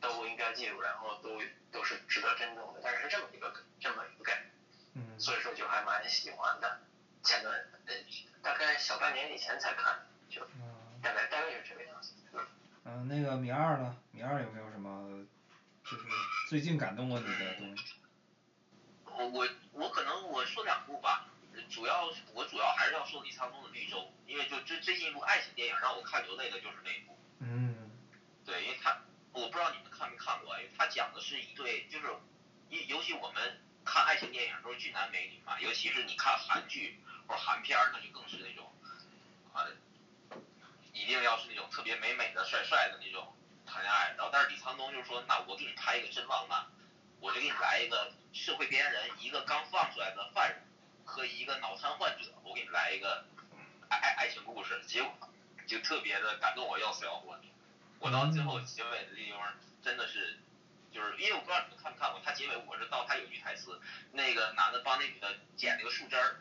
[0.00, 2.80] 都应该记住，然后都都是值得珍重的。
[2.82, 4.49] 但是这么一个这么一个概念，嗯
[5.20, 6.80] 所以说就还蛮喜欢的。
[7.22, 7.54] 前段
[7.86, 7.94] 呃
[8.42, 12.14] 大概小半年以前才看，就嗯大概大概是这个样子。
[12.32, 12.46] 嗯，
[12.84, 13.96] 嗯，那个米二呢？
[14.12, 15.22] 米二有没有什么
[15.84, 16.04] 就是
[16.48, 17.84] 最近感动过你的东西？
[19.04, 21.26] 我我我可能我说两部吧，
[21.68, 27.18] 主要我主要还是要说李沧东的《绿洲》，因为就最最近一部爱情电影让我看流泪的就是那一部。
[27.40, 27.90] 嗯
[28.46, 29.02] 对，因为他
[29.32, 32.06] 我不知道你们看没看过，因为他讲的是一对就是，
[32.70, 38.72] 尤尤其我们看爱情电影都是俊男美女嘛，尤其是你看韩剧或者韩片儿，那就更是那种，
[39.52, 39.66] 啊，
[40.92, 43.34] 一定要是那种特别美美的帅帅的那种
[43.66, 46.66] 谈恋爱，然后但是李沧东就说，那我给你拍一个真浪漫，
[47.20, 50.62] 我就给你来一个社会边缘人，一个刚放出来的犯人
[51.04, 53.24] 和一个脑瘫患者，我给你来一个
[53.88, 55.12] 爱爱爱情故事，结果
[55.66, 57.42] 就特别的感动我要死要活的。
[57.98, 60.38] 我到最后结尾的地方真的是，
[60.92, 63.80] 就是因为我不知道你们看没看过，他结尾我是到他有句台词，
[64.12, 66.36] 那个男的帮那女的捡那个树枝儿，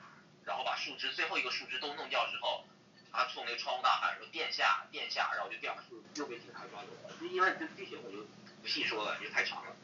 [0.46, 2.66] 然后把树枝最后一个树枝都弄掉之后，
[3.12, 7.16] 他冲那个窗户大喊说殿下殿下，然后就掉下树又被警察抓走了。
[7.32, 8.28] 因为这剧情我就
[8.62, 9.76] 不细说了，因为太长了。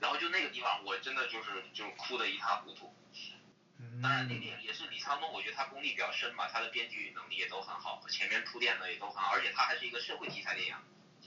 [0.00, 2.94] 然后就那个地方我真的就是就是哭得一塌糊涂。
[3.82, 10.76] 嗯当然，那电影也是李沧东，我觉得他功力比较深吧，他的编剧能力也都很好，前面铺垫的也都很好，而且他还是一个社会题材电影，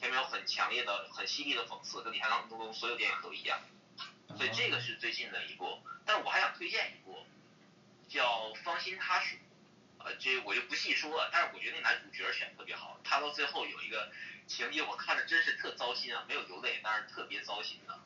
[0.03, 3.57] 前面有很强烈的、很犀利的讽刺，跟李沧东所有电影都一样，
[4.35, 5.79] 所以这个是最近的一部。
[6.03, 7.25] 但是我还想推荐一部，
[8.09, 9.37] 叫《芳心他属》，
[9.99, 14.11] 呃，这我就不细说了，但是我觉得那男主角选得特别好，他到最后有一个
[14.45, 17.97] 情节，我看着真是特糟心啊，没有流泪，但是特别糟心的，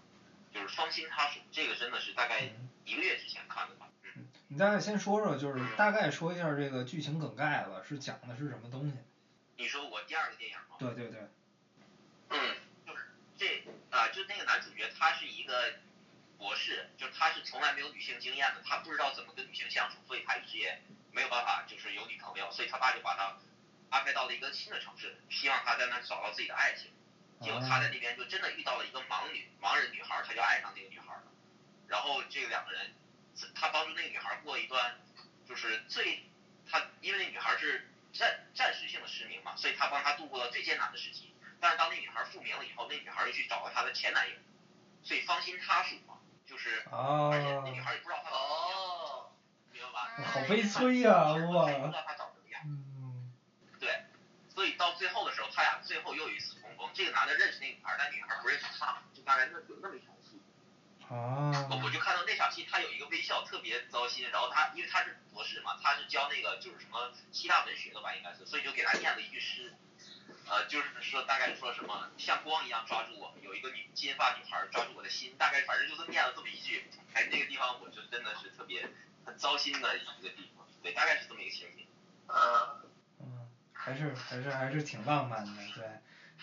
[0.53, 2.47] 就是《芳心他属》，这个真的是大概
[2.85, 3.87] 一个月之前看的吧。
[4.03, 8.93] 嗯你大概先说说，就是大概说一下这个剧情梗概吧，是讲的是什么东西？
[9.55, 10.77] 你说我第二个电影吗？
[10.77, 11.19] 对对对，
[12.29, 12.55] 嗯，
[12.85, 13.07] 就是
[13.37, 14.07] 这啊、
[14.77, 15.73] 就那个男主角他是一个
[16.37, 23.37] 博士，就是他是从来没有女性经验的，他不知道怎么跟女性相处，所以他一直也没有办法就是有女朋友，所以他爸就把他
[23.89, 26.91] 安排到了一个新的城市，希望他在那找到自己的爱情。
[27.41, 31.23] 结果他在那边就真的遇到了一个盲女盲人女孩，他就爱上那个女孩了。
[31.87, 32.93] 然后这两个人，
[33.53, 34.99] 他帮助那个女孩过一段
[35.47, 36.23] 就是最
[36.69, 41.33] 他因为那女孩是暂暂时性的失明嘛，所以他帮她度过了最艰难的时期。
[41.59, 44.35] 但是当那女孩复明了以后，那女孩又去找了她的前男友，
[45.03, 49.31] 所以芳心他属嘛，就是哦而且那女孩也不知道他长什么样，哦，
[49.71, 50.31] 明白吧？
[50.31, 51.45] 好悲催呀、她也
[51.79, 53.31] 不，知道他长什么样，嗯，
[53.79, 54.03] 对，
[54.53, 56.89] 所以到最后的时候，他俩最后又一次重逢。
[56.93, 60.41] 这个男的认识那女孩，但女孩不认识他，就大概那有那么一场戏。
[61.09, 69.73] 啊，我我就看到那场戏，他有一个微笑特别糟心，然后他因为他是博士嘛，他是教那个就是什么希腊文学的吧，应该是，所以就给他念了一句诗，
[70.49, 76.83] 呃，就是说大概说什么像光一样抓住我，有一个女金发女孩抓住我的心，大概反正就是念了这么一句，
[77.13, 78.87] 哎，那个地方我就真的是特别
[79.25, 81.85] 很糟心的一个地方，对，大概是这么一个情景。
[82.27, 82.35] 嗯，
[83.19, 85.83] 嗯，还是还是还是挺浪漫的，对。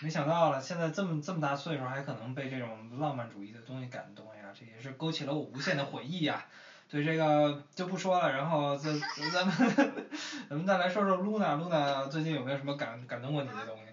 [0.01, 6.45] 没想到了，现在这么这么大岁数，还可能被这种浪漫主义的东西感动呀，这也是勾起了我无限的回忆呀。
[6.89, 8.99] 对这个就不说了，然后咱
[9.31, 9.55] 咱们
[10.49, 13.84] 咱们再来说说露娜，露娜最近有没有什么感感动过你的东西？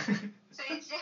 [0.00, 0.04] 啊，
[0.52, 0.96] 最近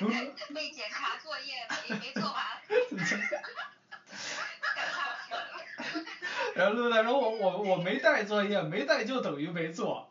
[0.00, 0.08] 露
[0.54, 2.44] 被检查作业没没做完。
[6.54, 10.10] 然后陆队长说我我我没带作业，没带就等于没做。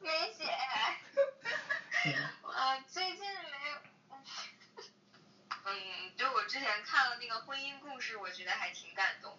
[0.00, 0.44] 没写。
[2.42, 3.76] 呃，最近没有。
[5.66, 9.38] 嗯，就我之前看了那个婚姻故事，我觉得还挺感动的。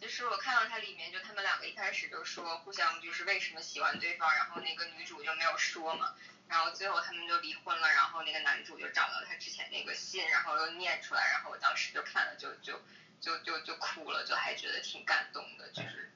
[0.00, 6.14] 就是我看到它里面，就他们两个一开始就说互相就是为什么喜欢对方，然后那个女主就没有说嘛，
[6.46, 12.80] 然后最后他们就离婚了，然后那个男主就找到他之前那个信，然后又念出来，然后我当时就看了就就
[13.20, 16.12] 就就就哭了，就还觉得挺感动的，就是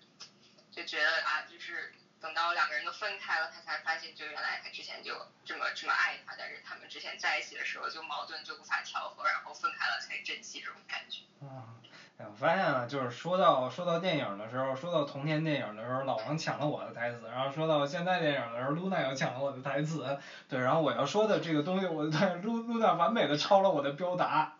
[0.71, 11.23] 就觉得啊，就是等到两个人都分开了，他才发现，就原来他之前就这么这么爱他，但是他们之前在一起的时候就矛盾就无法调和，然后分开了才珍惜这种感觉。
[11.45, 11.75] 啊，
[12.19, 24.53] 哎，我发现啊，就是说到说到电影的时候，说到童年电影的时候，老王抢了我的台词，然后说到现在电影的时候，露娜又抢了我的台词，对，然后我要说的这个东西，我对露露娜完美的抄了我的标答，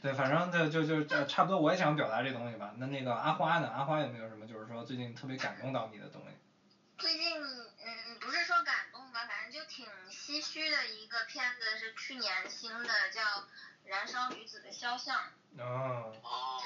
[0.00, 2.72] 对，反正就就就就差不多，我也想表达这东西吧。
[2.78, 3.68] 那那个阿花呢？
[3.68, 6.28] 阿花有没有什么就是说最近特别感动到你的东西？
[6.96, 13.20] 最近嗯不是说感动吧，反正就挺唏嘘的一个片子是去年新的叫
[13.84, 15.16] 《燃烧女子的肖像》。
[15.58, 16.58] 哦，哦，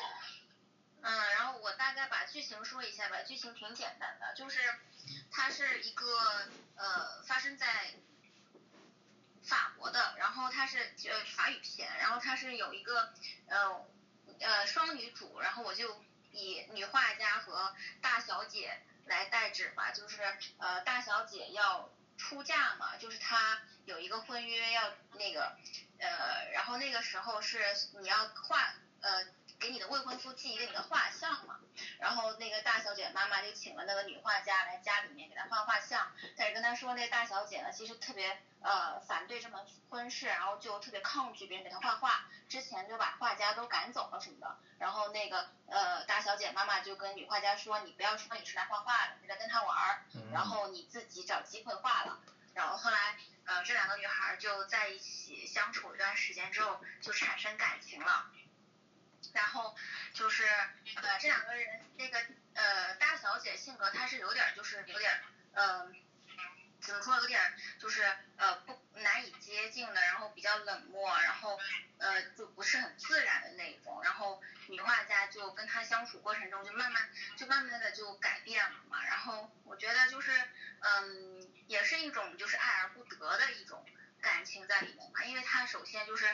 [1.09, 4.59] 嗯，然后我大概把剧情说一下吧，剧情挺简单的，就是
[5.31, 7.95] 它是一个呃发生在
[9.45, 13.15] 法国的，然后它是呃法语片，然后它是有一个
[13.47, 13.87] 呃
[14.41, 16.03] 呃双女主，然后我就
[16.33, 20.21] 以女画家和大小姐来代指吧，就是
[20.59, 21.89] 呃大小姐要
[22.19, 25.57] 出嫁嘛，就是她有一个婚约要那个
[26.01, 27.63] 呃，然后那个时候是
[28.01, 29.25] 你要画呃
[29.67, 31.59] 给你的未婚夫寄一个你的画像嘛，
[31.99, 39.61] 然后那个大小姐妈妈就请请了那个女画家来家里面给她画画像，但是跟她说那个大小姐呢，其实特别呃反对这门
[39.91, 44.57] 婚事，然后就特别抗拒别人给她画画，之前就把画家都赶走了什么的。
[44.79, 52.21] 然后那个呃大小姐妈妈就跟女画家说，你不要说你是来画画的，你来跟她玩儿，然后你自己找机会画了。
[52.55, 58.31] 然后后来呃这两个女孩就在一起相处一段时间之后，就产生感情了。
[59.33, 59.75] 然后
[60.15, 60.45] 就是
[60.97, 62.19] 呃这两个人那个
[62.55, 65.21] 呃大小姐性格她是有点就是有点
[65.53, 65.87] 呃
[66.81, 67.41] 怎么说有点
[67.79, 68.03] 就是
[68.37, 71.59] 呃不难以接近的，然后比较冷漠，然后
[71.99, 74.01] 呃就不是很自然的那种。
[74.05, 79.05] 然后女画家就跟她相处过程中就慢慢就慢慢的就改变了嘛。
[79.05, 80.31] 然后我觉得就是
[80.81, 83.85] 嗯也是一种就是爱而不得的一种
[84.21, 86.27] 感情在里面嘛，因为她首先就是。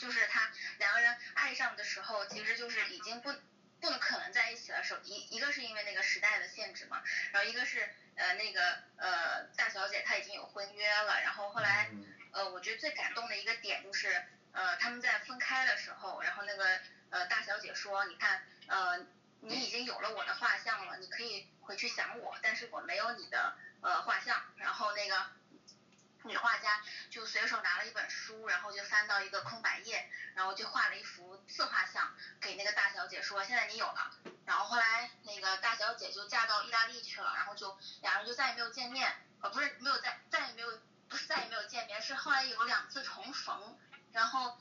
[0.00, 3.34] 就是他两个人爱上的时候，其实就是已经不
[3.80, 4.82] 不能可能在一起了。
[4.82, 7.86] 首一一个是因为那个时代的限制嘛，然后一个是
[8.16, 11.90] 呃那个呃大小姐她已经有婚约了，然后后来
[12.32, 16.80] 呃我觉得最感动的一个点就是呃他们在分开的时候，然后那个
[17.10, 19.06] 呃大小姐说，你看呃
[19.40, 25.38] 你已经有了我的画像了，你可以回去想我，但是我没有你的呃画像，然后那个。
[26.24, 34.10] 女画家就随手拿了一本书，然后就翻到一个空白页，然后就画了一幅自画像给那个大小姐说：“现在你有了。”
[34.44, 43.78] 然后后来那个大小姐就嫁到意大利去了，然后就两人就再也没有见面，呃，不是没有再再也没有不是再也没有见面，是后来有两次重逢，
[44.12, 44.58] 然后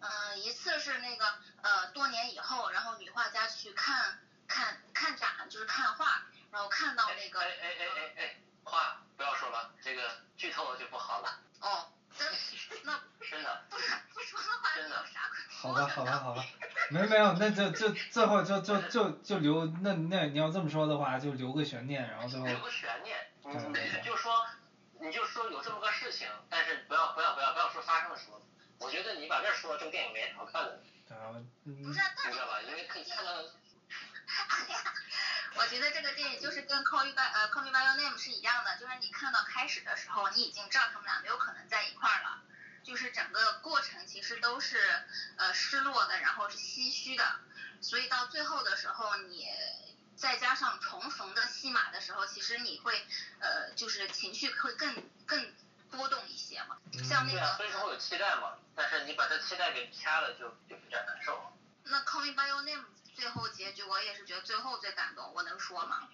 [0.00, 4.18] 嗯一次是那个呃多年以后，然后女画家去看
[4.48, 11.40] 看看展，就是看画，然后看到那个哎哎哎哎哎画不要说了，这个剧透了就不好了。
[11.60, 12.26] 哦，真
[12.84, 15.42] 那真的不是不说的话有啥可
[15.72, 16.44] 好吧，好吧，好吧，
[16.90, 24.46] 没没有，那就就最后就就就就留那那你要这么说的话，就留个悬念，然后最后留个悬念，你你就说
[25.00, 28.40] 你就说有这么个事情，但是不要不要不要不要说发生了什么。
[28.78, 30.80] 我觉得你把这说了，这个电影没好看的。
[31.08, 32.60] 对啊，嗯不是，但是你知道吧？
[32.62, 33.32] 因为可以看到。
[33.32, 34.92] 哎呀，
[35.56, 42.42] 我觉得这个电影就是跟 Call Me by 呃 Call Me by Your Name 是一样的，就是你看到开始的时候，你已经知道他们俩没有可能在一块儿了，
[42.88, 44.78] 就是整个过程其实都是
[45.36, 47.38] 呃失落的，然后是唏嘘的，
[47.82, 49.46] 所以到最后的时候，你
[50.16, 53.06] 再加上重逢的戏码的时候，其实你会
[53.40, 55.52] 呃就是情绪会更更
[55.90, 61.52] 波动一些嘛，像那个所以说会有期待嘛，但是你把这期待给掐了，就就比较难受。
[61.84, 66.08] 那 Call Me by Your Name 最后结局，我也是觉得最后最感动，我能说吗？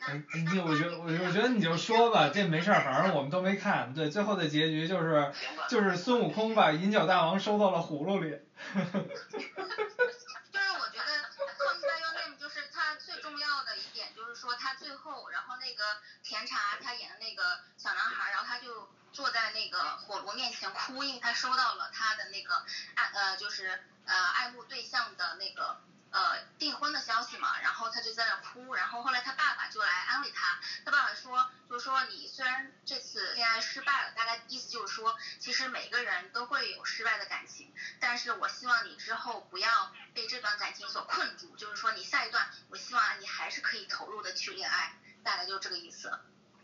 [0.00, 0.22] 哎，
[0.52, 3.92] 你我觉得我我觉得你就说吧，这没事儿，反正我们都没看。
[3.94, 5.32] 对，最后的结局就是。
[5.68, 8.30] 就是孙悟空把银角大王收到了葫芦里。
[8.72, 11.10] 就是我觉得
[11.58, 15.82] 《Come by Your Name》就是它最重要的一点，就是说他最后，然后那个
[16.22, 22.54] 甜茶他演的那个小男孩，然后他就坐在那个火炉面前哭，因为他收到了他的那个
[22.94, 25.80] 爱呃就是呃爱慕对象的那个
[26.10, 37.72] 呃订婚的消息嘛，然后他就在那哭，然后后来他爸爸就来安慰他，他爸爸说就是说你虽然这次恋爱失败了，大概意思就是说其实每个人都会有失败的感情。
[38.00, 46.08] 但是我希望你之后不要被这段感情所困住，就是说你下一段，我希望你还是可以投入的去恋爱，大概就是这个意思。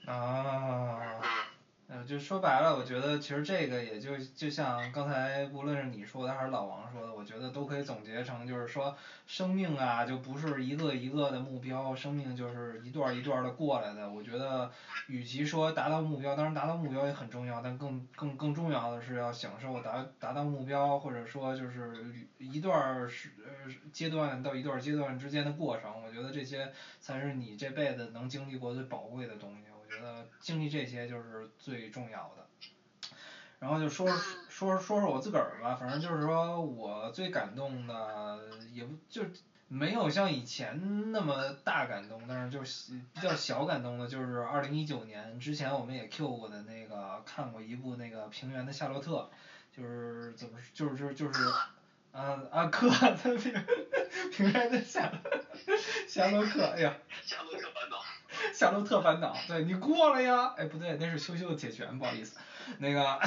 [0.06, 1.41] 啊。
[2.06, 8.94] 就说白了，我觉得其实这个也就就像刚才无论是你说的还是老王说的，我觉得都可以总结成就是说，
[9.26, 14.08] 生命啊就不是一个一个的目标，生命就是一段一段的过来的。
[14.08, 14.70] 我觉得，
[15.06, 22.04] 与其说达到目标，当然达到目标也很重要，但更更更重要的是要享受达达到目标，或者说就是
[22.38, 29.71] 一段时呃阶段到一段阶段之间的过程，我觉得这些才是你这辈子能经历过最宝贵的东西。
[29.92, 32.46] 觉得经历这些就是最重要的。
[33.58, 34.08] 然后就说
[34.48, 38.40] 说说说我自个儿吧，反正就是说我最感动的
[38.72, 39.22] 也不就
[39.68, 49.30] 没有像以前那么大感动，但是就是比较小感动的，就是二零一九年之前我们也 Q 过的那个看过一部那个平原的夏洛特，
[49.76, 51.40] 就是怎么就是就是就是
[52.10, 53.36] 啊啊克的
[54.32, 55.12] 平原的夏
[56.08, 56.96] 夏洛克，哎呀。
[57.24, 58.02] 夏洛特烦恼。
[58.52, 60.52] 夏洛特烦恼，对你过了呀？
[60.56, 62.38] 哎，不对，那是羞羞的铁拳，不好意思。
[62.78, 63.18] 那个，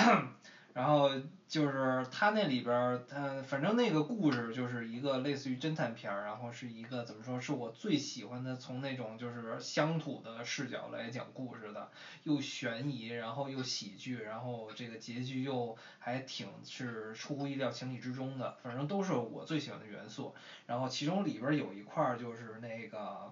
[0.73, 1.09] 然后
[1.47, 11.89] 就是他那里边，他反正那个故事就是一个类似于侦探片儿，然后是一个怎么说，是我最喜欢的，从那种就是乡土的视角来讲故事的，
[12.23, 20.33] 又悬疑，然后又喜剧，然后这个结局又还挺是出乎意料、情理之中的，反正都是我最喜欢的元素。
[20.65, 23.31] 然后其中里边有一块儿就是那个。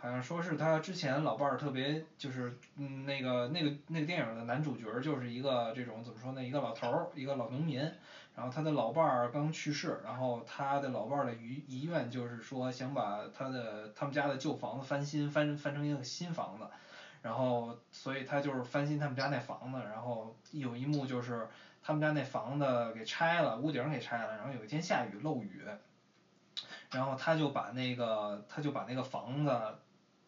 [0.00, 7.80] 好像说是他之前老伴儿特别就是嗯那个那个那个电影的男主角就是一个这种怎么说呢一个老头儿一个老农民，
[8.36, 16.66] 然后他的老伴儿刚去世，然后他的老伴儿的遗遗愿就是说想把他的他们家的旧房子翻新翻翻成一个新房子，
[17.22, 21.48] 然后所以他就是翻新他们家那房子，然后有一幕就是
[21.82, 25.62] 他们家那房子给拆了，屋顶给拆了，然后有一天下雨漏雨。
[26.90, 29.50] 然后他就把那个他就把那个房子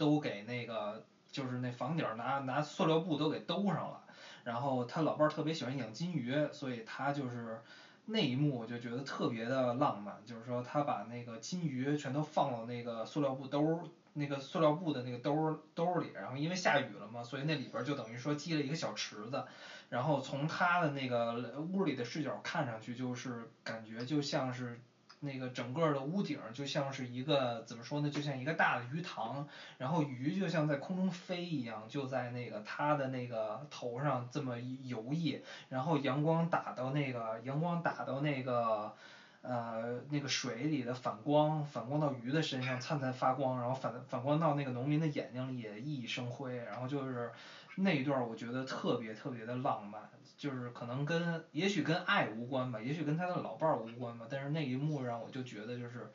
[0.00, 4.00] 都给那个就是那房顶拿拿塑料布都给兜上了，
[4.44, 7.60] 然后他老伴儿特别喜欢养金鱼，所以他就是
[8.06, 13.84] 那一幕我就觉得特别的浪漫，就是说他把那个金鱼全都放到那个塑料布兜儿
[14.14, 19.44] 那个塑料布的那个兜儿兜里，然后因为下雨了嘛，所以那里边儿就等于说积了一个小池子，
[19.90, 24.80] 然后从他的那个屋里的视角看上去就是感觉就像是。
[25.22, 29.46] 那个整个的屋顶就像是一个怎么说呢，就像一个大的鱼塘，
[29.76, 38.94] 然后鱼就像在空中飞一样，就在那个他的那个头上这么游弋，然后阳光打到那个阳光打到那个
[39.42, 47.30] 呃那个水里的反光，反光到鱼的身上灿灿发光，然后反反光到那个农民的眼睛里也熠熠生辉，然后就是
[47.76, 50.00] 那一段我觉得特别特别的浪漫。
[50.40, 56.10] 就是可能跟也许跟爱无关吧，也许跟他的老伴儿无关吧，但是那一幕让我就觉得就是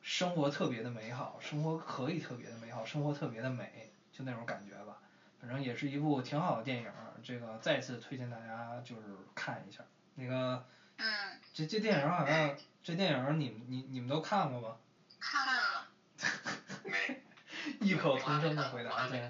[0.00, 4.96] 生活特别的美好，生活可以特别的美好，生活特别的美，就那种感觉吧。
[5.38, 9.02] 反正也是一部挺好的电影儿，这个再次推荐大家就是
[9.34, 9.84] 看一下。
[10.14, 10.64] 那个，
[10.96, 11.06] 嗯，
[11.52, 14.76] 这这电影儿好像这电影儿你们你你们都看过吗？
[15.20, 15.86] 看了。
[16.84, 17.20] 没。
[17.80, 19.28] 异口同声的回答，对。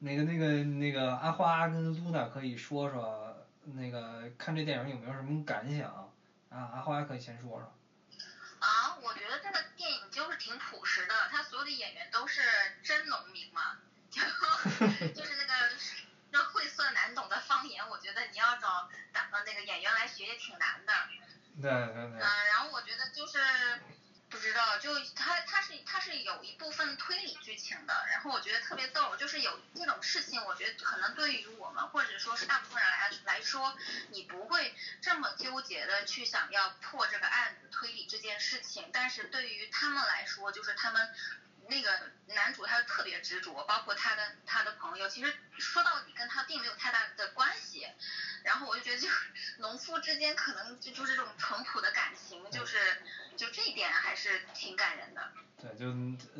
[0.00, 3.29] 那个那个那个阿花跟露娜可以说说。
[3.64, 5.88] 那个看这电影有没有什么感想？
[6.50, 7.72] 啊，阿花可以先说说。
[8.58, 12.40] 啊，我觉得这个电影就是挺朴实的，他所有的演员都是
[12.82, 13.78] 真农民嘛，
[14.10, 14.20] 就
[15.14, 15.70] 就是那个
[16.30, 20.92] 那晦涩难懂的方言，我觉得你要找打呃那个演员来学也挺难的。
[21.60, 22.20] 对对对。
[22.20, 23.38] 嗯，然后我觉得就是。
[24.30, 33.76] 不知道，就他他是他是有一部分推理剧情的，然后我觉得特别逗，就是有这种事情，我觉得可能对于我们或者说是大部分人来来说，
[34.10, 41.12] 你不会这么纠结的去想要破这个案子推理这件事情，但是对于他们来说，就是他们
[41.70, 47.86] 那个男主他特别执着，包括他的他的朋友，其实说到底跟他并没有太大的关系，
[48.44, 49.08] 然后我就觉得就
[49.58, 53.00] 农夫之间可能就就是这种淳朴的感情，就是。
[53.36, 55.32] 就这一点还是挺感人的。
[55.56, 55.86] 对，就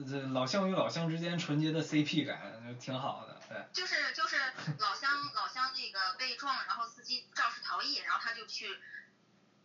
[0.04, 3.56] 这老乡与老乡之间纯洁的 CP 感就挺好的，对。
[3.72, 4.36] 就是就是
[4.78, 8.78] 老乡老乡那个被撞，然后司机肇事逃逸，然后他就去，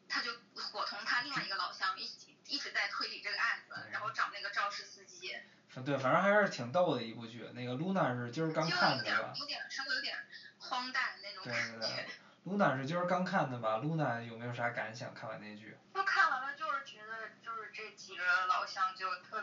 [0.08, 5.36] 他就伙同他另外一个老乡一起一直在推理这个案子，然后找那个肇事司机。
[5.84, 7.50] 对，反正还是挺逗的一部剧。
[7.54, 9.04] 那个 Luna 是今儿刚看的吧？
[9.04, 10.16] 有点有点稍微有点
[10.58, 11.80] 荒诞那种感觉。
[11.80, 12.16] 对对对。
[12.46, 15.12] 露娜是今儿刚看的吧？？Luna 有没有啥感想？
[15.16, 15.76] 看完那剧？
[15.94, 19.42] 我看完了，就是觉得就是这几个老乡就特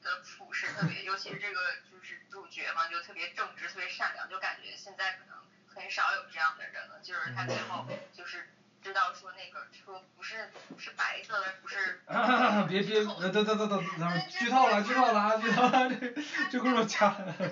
[0.00, 5.36] 的朴实，特别，尤其是这个就是主角嘛，就特别正直，特别善良，就感觉现在可能
[5.66, 7.00] 很少有这样的人了。
[7.02, 8.48] 就是他最后就是
[8.86, 12.00] 知道说那个车不是不是白色的，不是。
[12.70, 16.22] 别别，等等等等等，剧透了剧透了啊剧透了，这
[16.52, 17.34] 这给我掐了。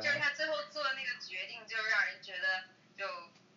[0.00, 2.64] 就是他最后做的那个决定，就是让人觉得
[2.96, 3.06] 就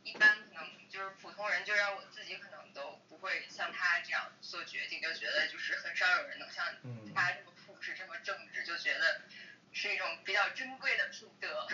[0.04, 6.66] 一般，可能就是普通人，就让我自己可能都不会像他这样做决定，就觉得就是很少有人能像
[7.16, 9.22] 他这么朴实、这么正直，就觉得
[9.72, 11.70] 是一种比较珍贵的品德。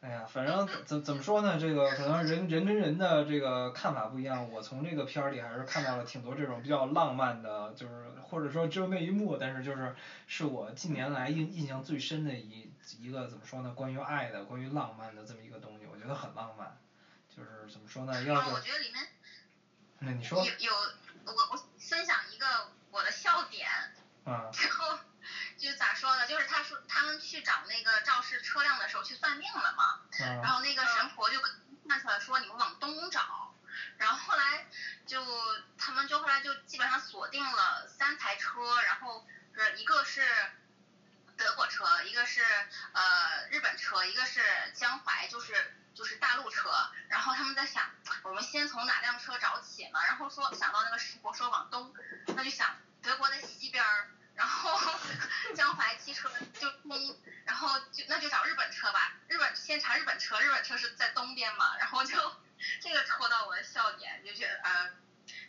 [0.00, 1.58] 哎呀，反正怎怎么说呢？
[1.58, 4.48] 这个可能人人跟人的这个看法不一样。
[4.50, 9.94] 我从这个片儿里还是看到了挺多这种比较浪漫的，就是或者说只有那一幕，但是就是
[10.26, 13.74] 是我近年来印印象最深的一一个怎么说呢？
[13.76, 16.78] 关于爱的、关于浪漫的这么一个东西，我觉得很浪漫。
[17.28, 18.24] 就是怎么说呢？
[18.24, 19.06] 要是我觉得里面，
[19.98, 20.72] 那你说有有
[21.26, 22.46] 我我分享一个
[22.90, 23.68] 我的笑点，
[24.24, 24.98] 啊，然后。
[25.60, 26.26] 就咋说呢？
[26.26, 30.00] 就是他说他们去找那个肇事车辆的时候去算命了嘛，
[30.42, 31.38] 然后那个神婆就
[31.86, 33.54] 看出来说你们往东找，
[33.98, 34.66] 然后后来
[35.06, 35.22] 就
[35.76, 40.26] 他们就后来就基本上锁定了三台车，然后是一个是
[41.36, 42.42] 德国车，一个是
[42.94, 44.42] 呃日本车，一个是
[44.74, 46.70] 江淮就是就是大陆车，
[47.08, 47.90] 然后他们在想
[48.22, 50.02] 我们先从哪辆车找起嘛？
[50.06, 51.94] 然后说想到那个神婆说往东，
[52.28, 54.08] 那就想德国在西边儿。
[54.40, 54.98] 然后
[55.54, 56.96] 江淮汽车就东，
[57.44, 62.16] 然后就那就找日本车吧，日本先查日本车，日本车是在东边嘛，然后就
[62.80, 64.88] 这个戳到我的笑点，就觉得啊，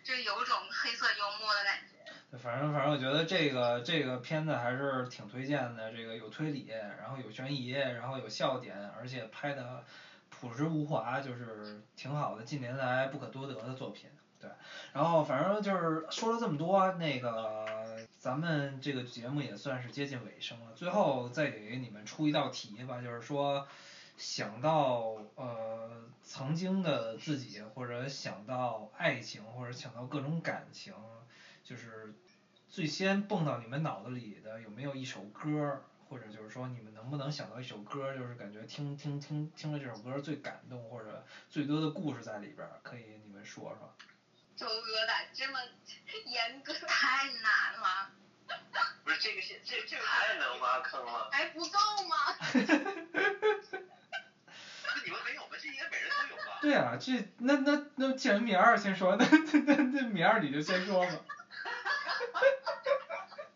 [0.03, 2.37] 就有种黑色幽默的感觉。
[2.37, 9.85] 反正反正我觉得这个这个片子还是挺推荐的，这个有推理，然后有悬疑，然后有笑点，而且拍的
[10.29, 14.09] 朴实无华，就是挺好的，近年来不可多得的作品。
[14.41, 14.49] 对，
[14.93, 23.67] 然后反正就是说了这么多，那个咱们这个节目也算是接近尾声了，最后再给你们出一道题吧，就是说
[24.17, 30.93] 想到呃曾经的自己，或者想到爱情，或者想到各种感情，
[31.63, 32.13] 就是
[32.69, 43.93] 最先蹦到你们脑子里的有没有一首歌，或者就是说你们能不能想到一首歌，就是感觉听听听听了这首歌最感动，或者最多的故事在里边，可以你们说说。
[44.61, 45.59] 周哥咋这么
[46.25, 46.71] 严格？
[46.87, 48.11] 太难了。
[49.03, 51.29] 不是这个是这这个太能挖坑了。
[51.31, 52.35] 还不够吗？
[54.83, 55.57] 那你们没有吗？
[55.59, 56.59] 这应该每人都有吧？
[56.61, 59.25] 对啊，这那那那既然米二先说，那
[59.65, 61.11] 那那米二你就先说吧。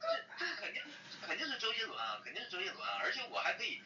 [0.07, 0.81] 这这肯定
[1.27, 3.79] 肯定是周杰伦啊，肯定是周杰伦啊，而且我还可以，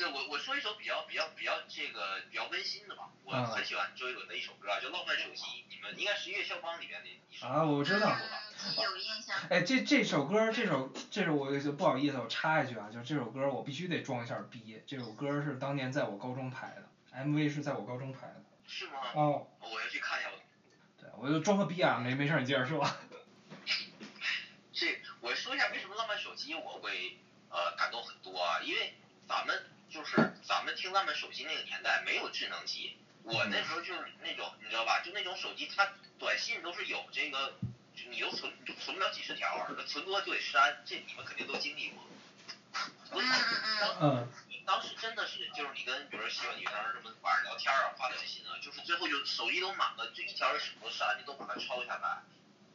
[0.00, 7.46] 这我我说一首比较比较比较这个比较温馨的吧，我啊很喜欢周杰伦的一首歌啊，叫《浪漫手机》，你们应该是月肖邦里面的一首。
[7.46, 8.16] 啊，我知道。
[8.64, 9.36] 嗯，有印象。
[9.50, 18.42] 哎，这这首歌，这首这首我就不好意思，我插一句啊，就是这首歌我必须得装一下逼，这首歌是当年在我高中拍的，MV 是在我高中拍的。
[18.66, 18.92] 是吗？
[19.12, 19.46] 哦。
[19.60, 20.30] 我要去看一下。
[20.98, 22.88] 对，我就装个逼啊，没没事，你接着说。
[24.72, 27.18] 这我说一下为什么《浪漫手机》我会
[27.50, 28.94] 呃感动很多啊，因为
[29.28, 30.16] 咱们就是
[30.46, 37.54] 咱们听《浪漫手机》那个年代没有智能机，我那时候就是那种你知道吧，就那种手机它短信都是有这个，
[38.08, 42.04] 你又存存不了几十条，存多就得删，这你们肯定都经历过。
[43.04, 43.26] 所以
[43.80, 44.32] 当嗯。
[44.66, 52.22] 当时真的是，就是你跟比如说喜欢女生什么晚上聊天啊，发短信啊，就是最后就手机都满了，就一条也舍不得删，你都把它抄下来，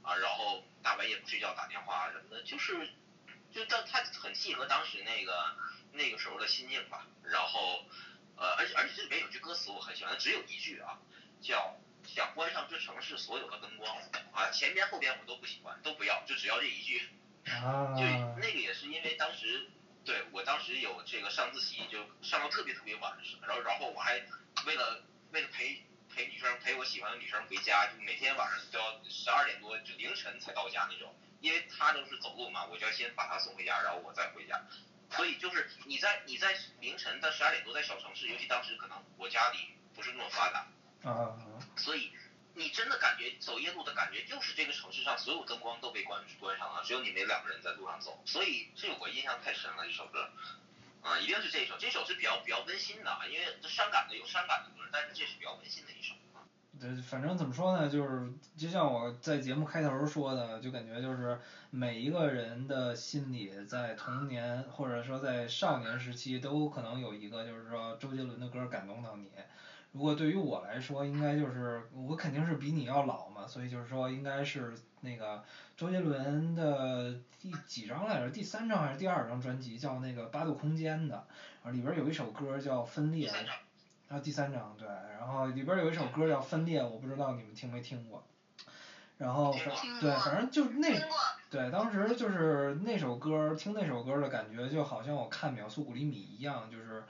[0.04, 2.90] 啊，然后大半夜不睡觉打电话什么的，就是，
[3.56, 5.56] 就当它很契合当时那个
[5.94, 7.08] 那个时候的心境吧。
[7.24, 7.86] 然后，
[8.36, 11.00] 呃，而且而且这里面有句歌词我很喜欢，只有一句啊，
[11.42, 13.98] 叫想关上这城市所有的灯光
[14.34, 17.10] 啊，前边后边我都不喜欢，都不要，就只要这一句。
[17.48, 17.96] 啊。
[17.98, 18.04] 就
[18.42, 19.72] 那个也是因为当时。
[20.06, 24.22] 对，我当时有这个上自习，就上到特别特别晚，然后然后我还
[24.68, 25.84] 为了为了陪
[26.14, 31.12] 陪女生陪我喜欢的女生回家，就每天晚上都要十二点多就凌晨才到家那种，
[31.42, 34.62] 因为他都是走路嘛，我就要先把他送回家，然后我再回家。
[35.12, 40.68] 所以就是你在你在凌晨的十二点多在小城市，尤其当时可能我家里不是那么发达，
[41.10, 41.38] 啊。
[41.78, 42.12] 所以
[42.54, 50.30] 你真的感觉走夜路的感觉，就是这个城市上所有灯光都被关关上了，只有你们两个人在路上走，所以这个我印象太深了这首歌，
[51.02, 56.16] 啊、一定是这首，这首是比较比较温馨的，因为伤感的有伤感的歌，但是这是比较温馨的一首。
[57.02, 61.38] 反正怎么说呢，就是就像我在节目开头说的，就感觉就是
[61.70, 69.30] 每一个人的心里，在童年或者说在少年时期，都可能有一个就是说周杰伦的歌感动到你。
[69.92, 75.42] 如果对于我来说，应该就是我肯定是比你要老嘛，所以就是说应该是那个
[75.78, 78.30] 周杰伦的第几张来着？
[78.30, 81.26] 第三张还是第二张专辑叫那个八度空间的，
[81.72, 83.32] 里边有一首歌叫分裂。
[84.16, 84.88] 啊，第三张对，
[85.20, 88.24] 然后里边有一首歌叫分裂，我不知道你们听没听过。
[89.18, 89.54] 然后
[90.00, 90.88] 对，反正就那
[91.50, 97.04] 对，当时就是那首歌，听那首歌的感觉，就好像我看秒速五厘米一样，就是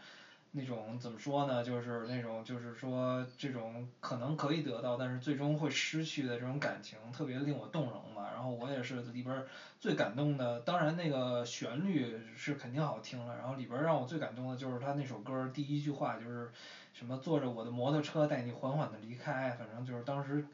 [0.56, 8.30] 那种怎么说呢，就是那种就是说这种可能可以得到，但是最终会失去的这种感情，特别令我动容嘛。
[8.34, 9.44] 然后我也是里边
[9.80, 16.50] 最感动的，当然那个旋律是肯定好听了，然后里边让我最感动的就是他那首歌第一句话就是
[16.94, 20.46] 什么坐着我的摩托车带你缓缓的离开，反正就是当时。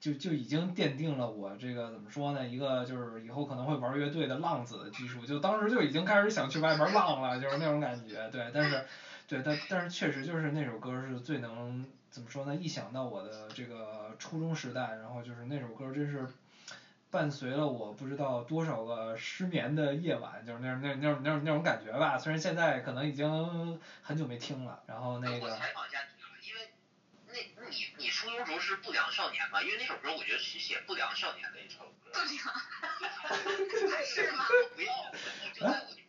[0.00, 2.48] 就就已经奠定了我这个怎么说呢？
[2.48, 8.26] 一个就是以后可能会玩乐队的浪子的基础，就当时就已经开始想去外边浪了，就是那种感觉。
[8.30, 8.82] 对，但是，
[9.30, 12.56] 对，但但是确实就是那首歌是最能怎么说呢？
[12.56, 16.26] 一想到我的这个初中时代，然后就是那首歌真是
[17.12, 22.18] 伴随了我不知道多少个失眠的夜晚，就是那那那种那种那种感觉吧。
[22.18, 25.46] 虽然现在可能已经很久没听了，然后那个。
[25.46, 26.72] 我采访一下你啊，因为
[27.28, 29.62] 那你你初中时候是不良少年嘛？
[29.62, 32.10] 因为那首歌我觉得是写不良少年的一首歌。
[32.12, 32.28] 不良。
[34.04, 34.44] 是吗？
[34.74, 35.14] 不要，我
[35.54, 35.94] 就带我女朋友走。
[35.94, 35.99] 你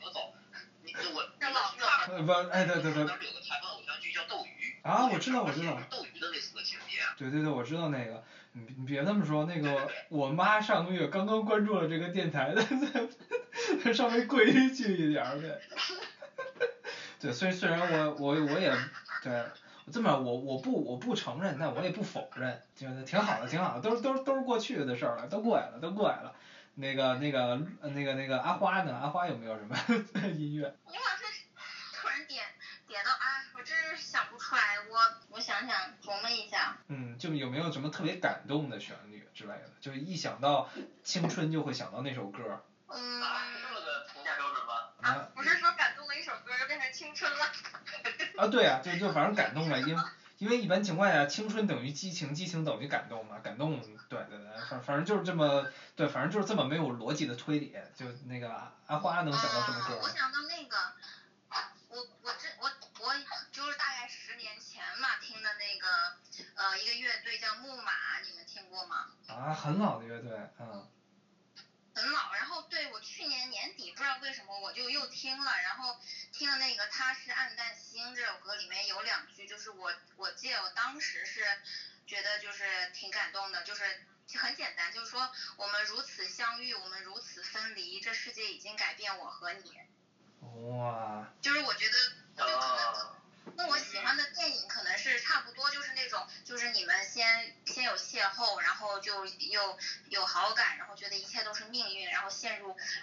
[2.09, 3.05] 呃不，哎对对对。
[3.05, 4.75] 当时有个台湾偶像剧叫《斗鱼》。
[4.89, 5.77] 啊，我知道我知道。
[5.89, 6.99] 斗鱼的类似的情节。
[7.17, 8.23] 对对对，我知道那个。
[8.53, 12.61] 你你别这么说，那个我妈上个月刚刚关注了这个电台的，
[13.81, 15.57] 再稍微规矩一点儿对。
[17.17, 18.69] 对，虽虽然我我我也
[19.23, 19.41] 对，
[19.89, 26.35] 这么我我不我不承认，但我也不否认，觉得挺好的挺好的，都是都是都是过去的事儿了，都过来了都过来了。
[26.76, 28.95] 那个那个呃那个那个阿花呢？
[28.95, 29.76] 阿花有没有什么
[30.38, 30.74] 音乐？
[30.88, 31.24] 你老是
[31.93, 32.43] 突然点
[32.88, 34.97] 点到啊，我真是想不出来，我
[35.30, 36.78] 我想想琢磨一下。
[36.88, 39.72] 嗯，就有没有什么特别感动的旋律之类的？
[39.82, 40.69] 就是一想到
[41.03, 42.63] 青春就会想到那首歌。
[42.88, 43.22] 嗯。
[43.22, 44.74] 啊，这么个评价标准吗？
[45.01, 45.30] 啊。
[45.36, 47.45] 不是说感动的一首歌就变成青春了。
[48.38, 50.01] 啊，对啊，就就反正感动了，因为
[50.41, 53.79] 因为一般情况下，青春等于激情，激情等于感动嘛，感动，
[54.09, 59.99] 对对对，反反正就是这么，对，反正就是这么没有逻辑的推理，就那个阿阿花能想到什么歌？
[60.01, 60.93] 我想到那个，
[61.89, 62.71] 我我这我
[63.01, 63.13] 我
[63.51, 66.15] 就是大概十年前嘛听的那个
[66.55, 69.05] 呃一个乐队叫木马，你们听过吗？
[69.27, 70.87] 啊，很老的乐队，嗯。
[72.01, 75.99] 很老，然后对我去年年底不知道为什么我就又听了，然后
[76.31, 81.45] 听了那个他是暗淡星这首歌里面有两句，就是我我记得我当时是
[82.07, 83.83] 觉得就是挺感动的，就是
[84.35, 89.79] 很简单，就是说我们如此相遇，我们如此分离，这世界已经改变我和你。
[90.39, 91.31] 哇。
[91.39, 91.97] 就是我觉得
[92.35, 93.21] 就可能。
[93.57, 99.79] 跟我喜欢的电影可能是差不多，就是那种，就是你们先先有邂逅，然后就又
[100.09, 101.50] 有好感，然后觉得一切都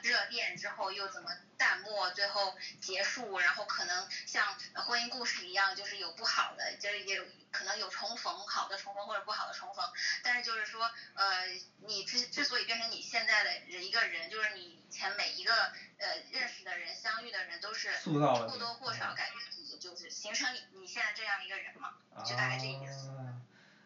[0.08, 9.84] 热恋之后又怎么淡漠，最后结束，然后可能像婚姻故事一样，就是有不好的，就是也有可能有重逢，好的重逢或者不好的重逢，
[10.22, 11.46] 但是就是说，呃，
[11.86, 15.52] 你之之所以变成你现在的人一个人，就是你以前每一个
[15.98, 19.38] 呃认识的人、相遇的人都是或多或少改变。
[19.78, 21.94] 就是形成你你现在这样一个人嘛，
[22.24, 23.12] 就大概这意思。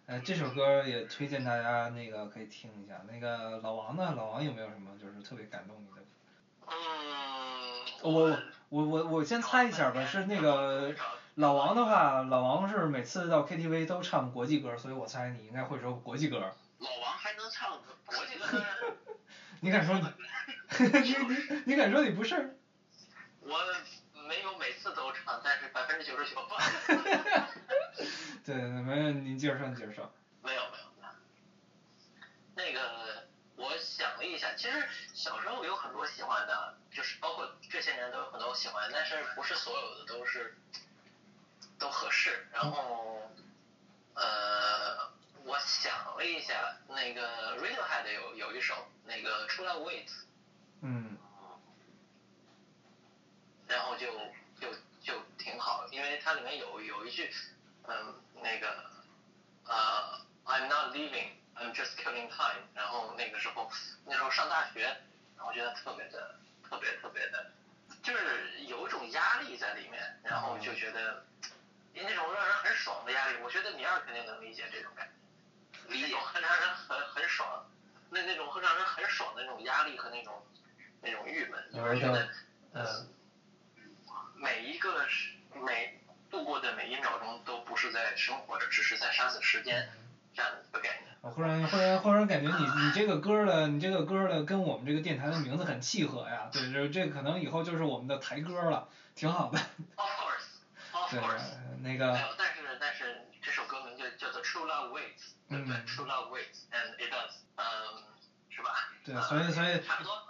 [0.06, 3.00] 呃，这首歌也推荐大家那个可以听一下。
[3.06, 4.12] 那个老王呢？
[4.16, 6.02] 老王有没有什么就是特别感动你的？
[6.66, 6.72] 嗯。
[8.02, 8.36] 我
[8.68, 10.92] 我我我先猜一下吧，是那个
[11.36, 16.52] 老王的话，老王是每次到 KTV 都唱国际歌，所以我猜你应该会说国际歌。
[16.78, 18.62] 老王还能唱国际歌？
[19.60, 20.04] 你敢说你？
[20.78, 22.56] 你你你敢说你不是？
[23.40, 23.58] 我。
[24.28, 26.56] 没有每次都唱，但是百分之九十九吧。
[28.44, 30.12] 对，没有，您接着说，你接着说。
[30.42, 31.14] 没有没有没有。
[32.56, 40.56] 那个，我想了一下，其实小时候有很多喜欢的，就是包括这些年都有很多喜欢，但是不是所有的都是
[41.78, 42.46] 都合适。
[42.52, 43.30] 然后，
[44.14, 45.08] 呃，
[45.44, 48.74] 我想了一下，那个 Radiohead 有有一首
[49.04, 50.24] 那个 True Love Waits。
[50.80, 51.16] 嗯。
[53.68, 54.06] 然后就
[54.60, 57.32] 就就挺好，因为它里面有有一句，
[57.88, 58.84] 嗯，那个，
[59.66, 62.62] 呃，I'm not leaving, I'm just killing time。
[62.74, 63.70] 然后那个时候
[64.04, 64.82] 那时候上大学，
[65.36, 66.34] 然后觉得特别的
[66.68, 67.50] 特别特别的，
[68.02, 71.24] 就是有一种压力在里面，然后就觉得，
[71.94, 77.64] 那种让人很爽的压力，我觉得米二肯定能理解这种感觉，理解很让人很很爽，
[78.10, 80.42] 那那种会让人很爽的那种压力和那种
[81.00, 82.28] 那种郁闷，就是觉得，
[82.74, 83.08] 嗯。
[84.36, 85.30] 每一个是
[85.64, 89.88] 每度过的每一秒钟都不是在生活着，只是在杀死时间，
[90.34, 91.12] 这样的一个概念。
[91.20, 99.58] 我忽然忽然忽然感觉你你这个歌的你这个歌的跟我们这个电台的名字很契合呀，对，这这可能以后就是我们的台歌了，挺好的。
[99.96, 100.46] Of course,
[100.92, 101.42] of course。
[101.82, 102.18] 那个。
[102.38, 108.12] 但是但是这首歌名就叫做 True Love Waits，对不对？True Love Waits and it does，嗯。
[109.04, 109.80] 对，所以所以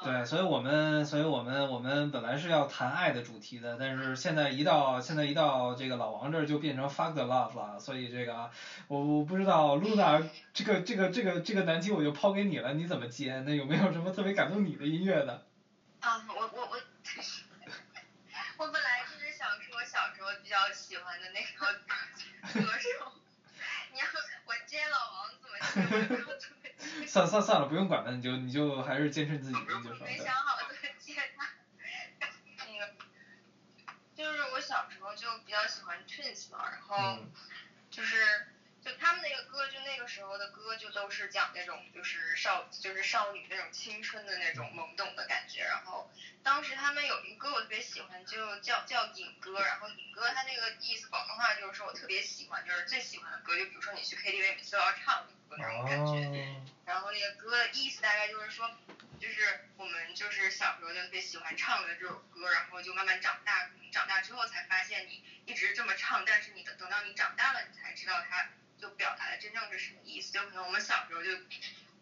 [0.03, 8.51] 对，所以我们所以我们我们本来是要谈爱的主题的，但是现在一到现在一到这个老王这儿就变成 fuck the love 了，所以这个
[8.89, 13.43] 我我不知道 Luna 这个这个这个这个难题我就抛给你了，你怎么接？
[13.47, 15.45] 那有没有什么特别感动你的音乐的？
[16.01, 16.81] 啊，我我我，
[18.57, 21.73] 我本来就是想说小时候比较喜欢的那个
[22.55, 23.13] 歌手，
[23.93, 24.07] 你要
[24.47, 25.55] 我接老王怎么
[26.09, 26.42] 接？
[27.13, 30.07] 算算算了，不用管了，你就你就还是坚持自己的就说。
[30.07, 31.47] 没想好怎么接他。
[32.67, 32.91] 那个，
[34.17, 37.19] 就是我小时候就比较喜欢 Twins 嘛，然后
[37.91, 38.47] 就是
[38.83, 46.11] 就他们那个歌，就那个时候的歌就都是讲那种就是少就是少女那种青春的那种懵懂的感觉，然后
[46.43, 55.27] 当时他们有一个歌我特别喜欢，就叫叫影歌，然后影歌他那个意思广东话就是说我特别喜欢，就是最喜欢的歌，就比如说你去 KTV 每次都要唱。
[55.55, 58.71] 那种感觉，然后那个歌的意思大概就是说，
[59.21, 70.33] 就是我们就是小时候就特别喜欢唱的这首歌，然后就慢慢长大，长大之后才发现你一直这么唱，但是你等等到你长大了，你才知道它就表达的真正是什么意思。
[70.33, 71.31] 就可能我们小时候就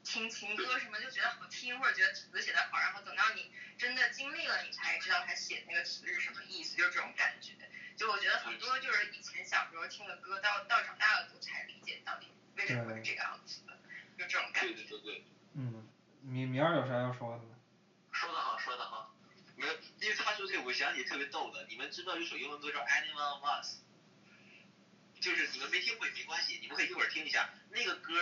[0.03, 7.53] 听情歌什么就觉得好听，或者觉得词写的好，然后等到你真的经历了，你才知道他写那个词是什么意思，就这种感觉。
[7.97, 12.29] 就我觉得很多就是以前小时候听的歌，到到长大了都才理解到底。
[12.57, 13.79] 为什么会这个样子的？
[14.17, 14.73] 就这种感觉。
[14.73, 15.25] 对对对对。
[15.53, 15.87] 嗯，
[16.23, 17.55] 米米二有什啥要说的吗？
[18.11, 19.15] 说的好，说的好。
[19.55, 21.65] 没有，因为他说这个，我想起特别逗的。
[21.69, 23.77] 你们知道有首英文歌叫《Anyone of Us》，
[25.23, 27.49] 就是你们没听过也没关系，你们可以一会儿听一下。
[27.71, 28.13] 那个歌，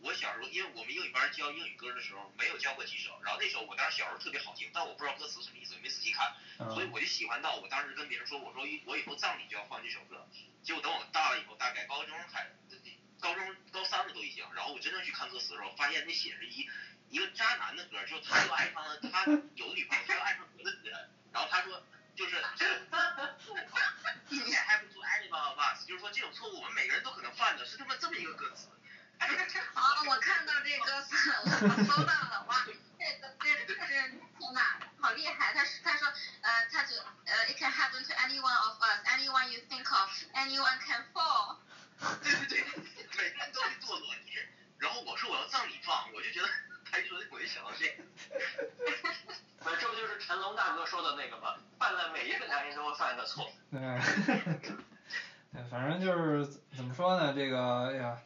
[0.00, 6.34] 我小时候因为我们英语班教英语歌的时候没有教过几首，然后那首我当时小时候特别好听，但我不知道歌词什么意思，没仔细看，
[6.72, 10.26] 所以嗯我就喜欢到我当时跟别人说，我说我以后葬礼就要放这首歌。
[10.62, 12.50] 结果等我大了以后，大概高中还
[13.20, 16.66] 高中高三了都已经，然后我真正去看歌词的时候，发现那写着一
[17.10, 21.82] 一个渣男的歌，就是他又爱上了他有女朋友，他又爱上别的女人，然后他说
[22.14, 22.36] 就是
[24.28, 28.68] 你也 have to anyone of us，就是说这种错误我们每个人都可能犯的，是他妈这么一个歌词。
[29.74, 32.78] 好，我看到这歌词，我我搜到了，哇，这个
[33.40, 34.20] 这个这是天
[34.54, 35.52] 哪，好厉害！
[35.52, 36.06] 他是他说，
[36.40, 36.94] 呃，他就
[37.24, 41.56] 呃，it can happen to anyone of us，anyone you think of，anyone can fall。
[42.22, 42.64] 对对对，
[43.16, 44.14] 每个人都会堕落。
[44.24, 44.38] 你，
[44.78, 46.48] 然后我说我要葬礼放，我就觉得
[46.90, 47.86] 他一说这我就想到这。
[49.60, 51.54] 不是，这不就是成龙大哥说的那个吗？
[51.78, 53.46] 犯了每一个男人都会犯的错。
[53.70, 53.80] 对，
[55.52, 58.18] 对，反正就是怎么说呢，这个哎呀，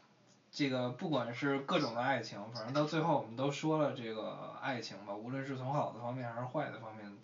[0.51, 7.19] 这个不管是各种的爱情，反正到最后我们都说了这个爱情吧，无论是从好的方面还是坏的方面，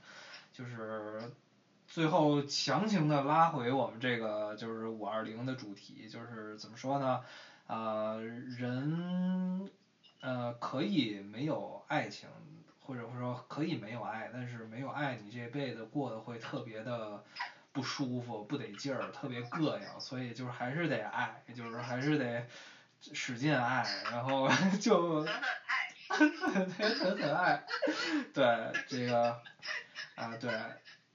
[0.52, 1.32] 就是
[1.86, 7.22] 最后强行的拉回我们这个就是五二零的主题，就是怎么说呢？
[7.66, 9.70] 呃，人
[10.20, 12.28] 呃可以没有爱情，
[12.80, 17.22] 或者说可以没有爱，但是没有爱，你这辈子过得会特别的
[17.72, 22.44] 不舒服，不得劲儿，特别膈应，所以就是还是得爱，就是还是得
[23.12, 24.48] 使劲爱，然后
[24.80, 26.68] 就狠狠爱。
[26.78, 27.62] 对，狠狠爱，
[28.32, 29.36] 对这个
[30.16, 30.50] 啊，对，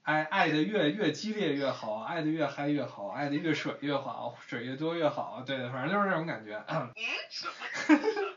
[0.02, 6.62] 爱爱的越越激烈越好，爱的越嗨越好，爱的越水越好，水越多越好，对，反正就是这种感觉。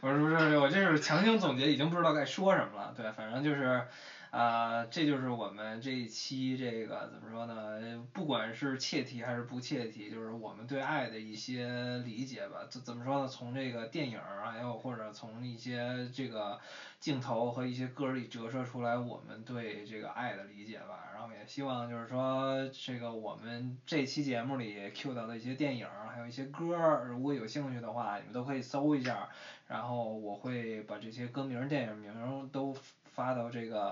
[0.00, 2.92] 不是不是，我这是强行总结，已经不知道该说什么了。
[2.96, 3.82] 对，反正就是，
[4.30, 8.06] 啊、这就是我们这一期这个怎么说呢？
[8.12, 12.64] 不管是切题还是不切题，就是我们对爱的一些理解吧。
[12.70, 13.28] 怎怎么说呢？
[13.28, 16.60] 从这个电影儿，还有或者从一些这个
[17.00, 21.08] 镜头和一些歌里折射出来我们对这个爱的理解吧。
[21.12, 29.28] 然后也希望就是说，这个我们这期节目里 Q 到的一些电影，还有一些歌，如果有兴趣的话，你们都可以搜一下。
[29.66, 32.76] 然后我会把这些歌名、电影名都
[33.14, 33.82] 发到这个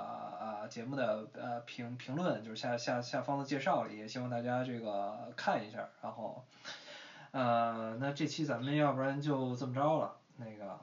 [0.40, 5.88] 呃节目的呃评评论，就是下下下方的介绍里，也希望大家这个看一下。
[6.02, 6.44] 然后，
[7.32, 10.16] 呃，那这期咱们要不然就这么着了。
[10.36, 10.78] 那个，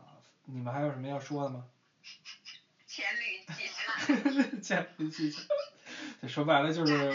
[0.46, 1.66] 你们还有什么要说的吗？
[2.88, 5.44] 黔驴技穷， 黔驴技穷。
[6.22, 7.14] 这，说白了就是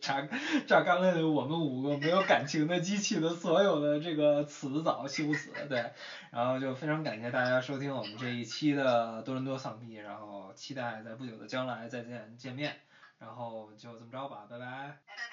[0.00, 5.92] 榨干了榨榨干了我们五个没有感情的机器的所有的这个词藻修辞，对，
[6.32, 12.74] 然后就非常感谢大家收听我们这一期的多伦多丧逼，然后期待在不久的将来再见见面，
[13.18, 14.66] 然后就这么着吧，拜拜。
[14.66, 15.28] 拜拜。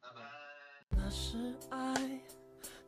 [0.00, 0.22] 拜拜。
[0.90, 2.20] 那是爱，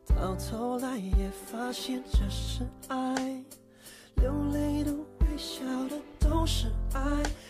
[0.07, 3.43] 到头来也发现这是爱。
[5.37, 7.01] 笑的都是爱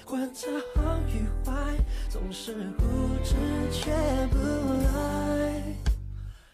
[0.05, 1.53] 管它好与坏
[2.09, 2.83] 总是不
[3.23, 3.35] 知
[3.71, 3.91] 却
[4.31, 5.63] 不来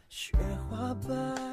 [0.10, 0.38] 雪
[0.70, 1.51] 花白。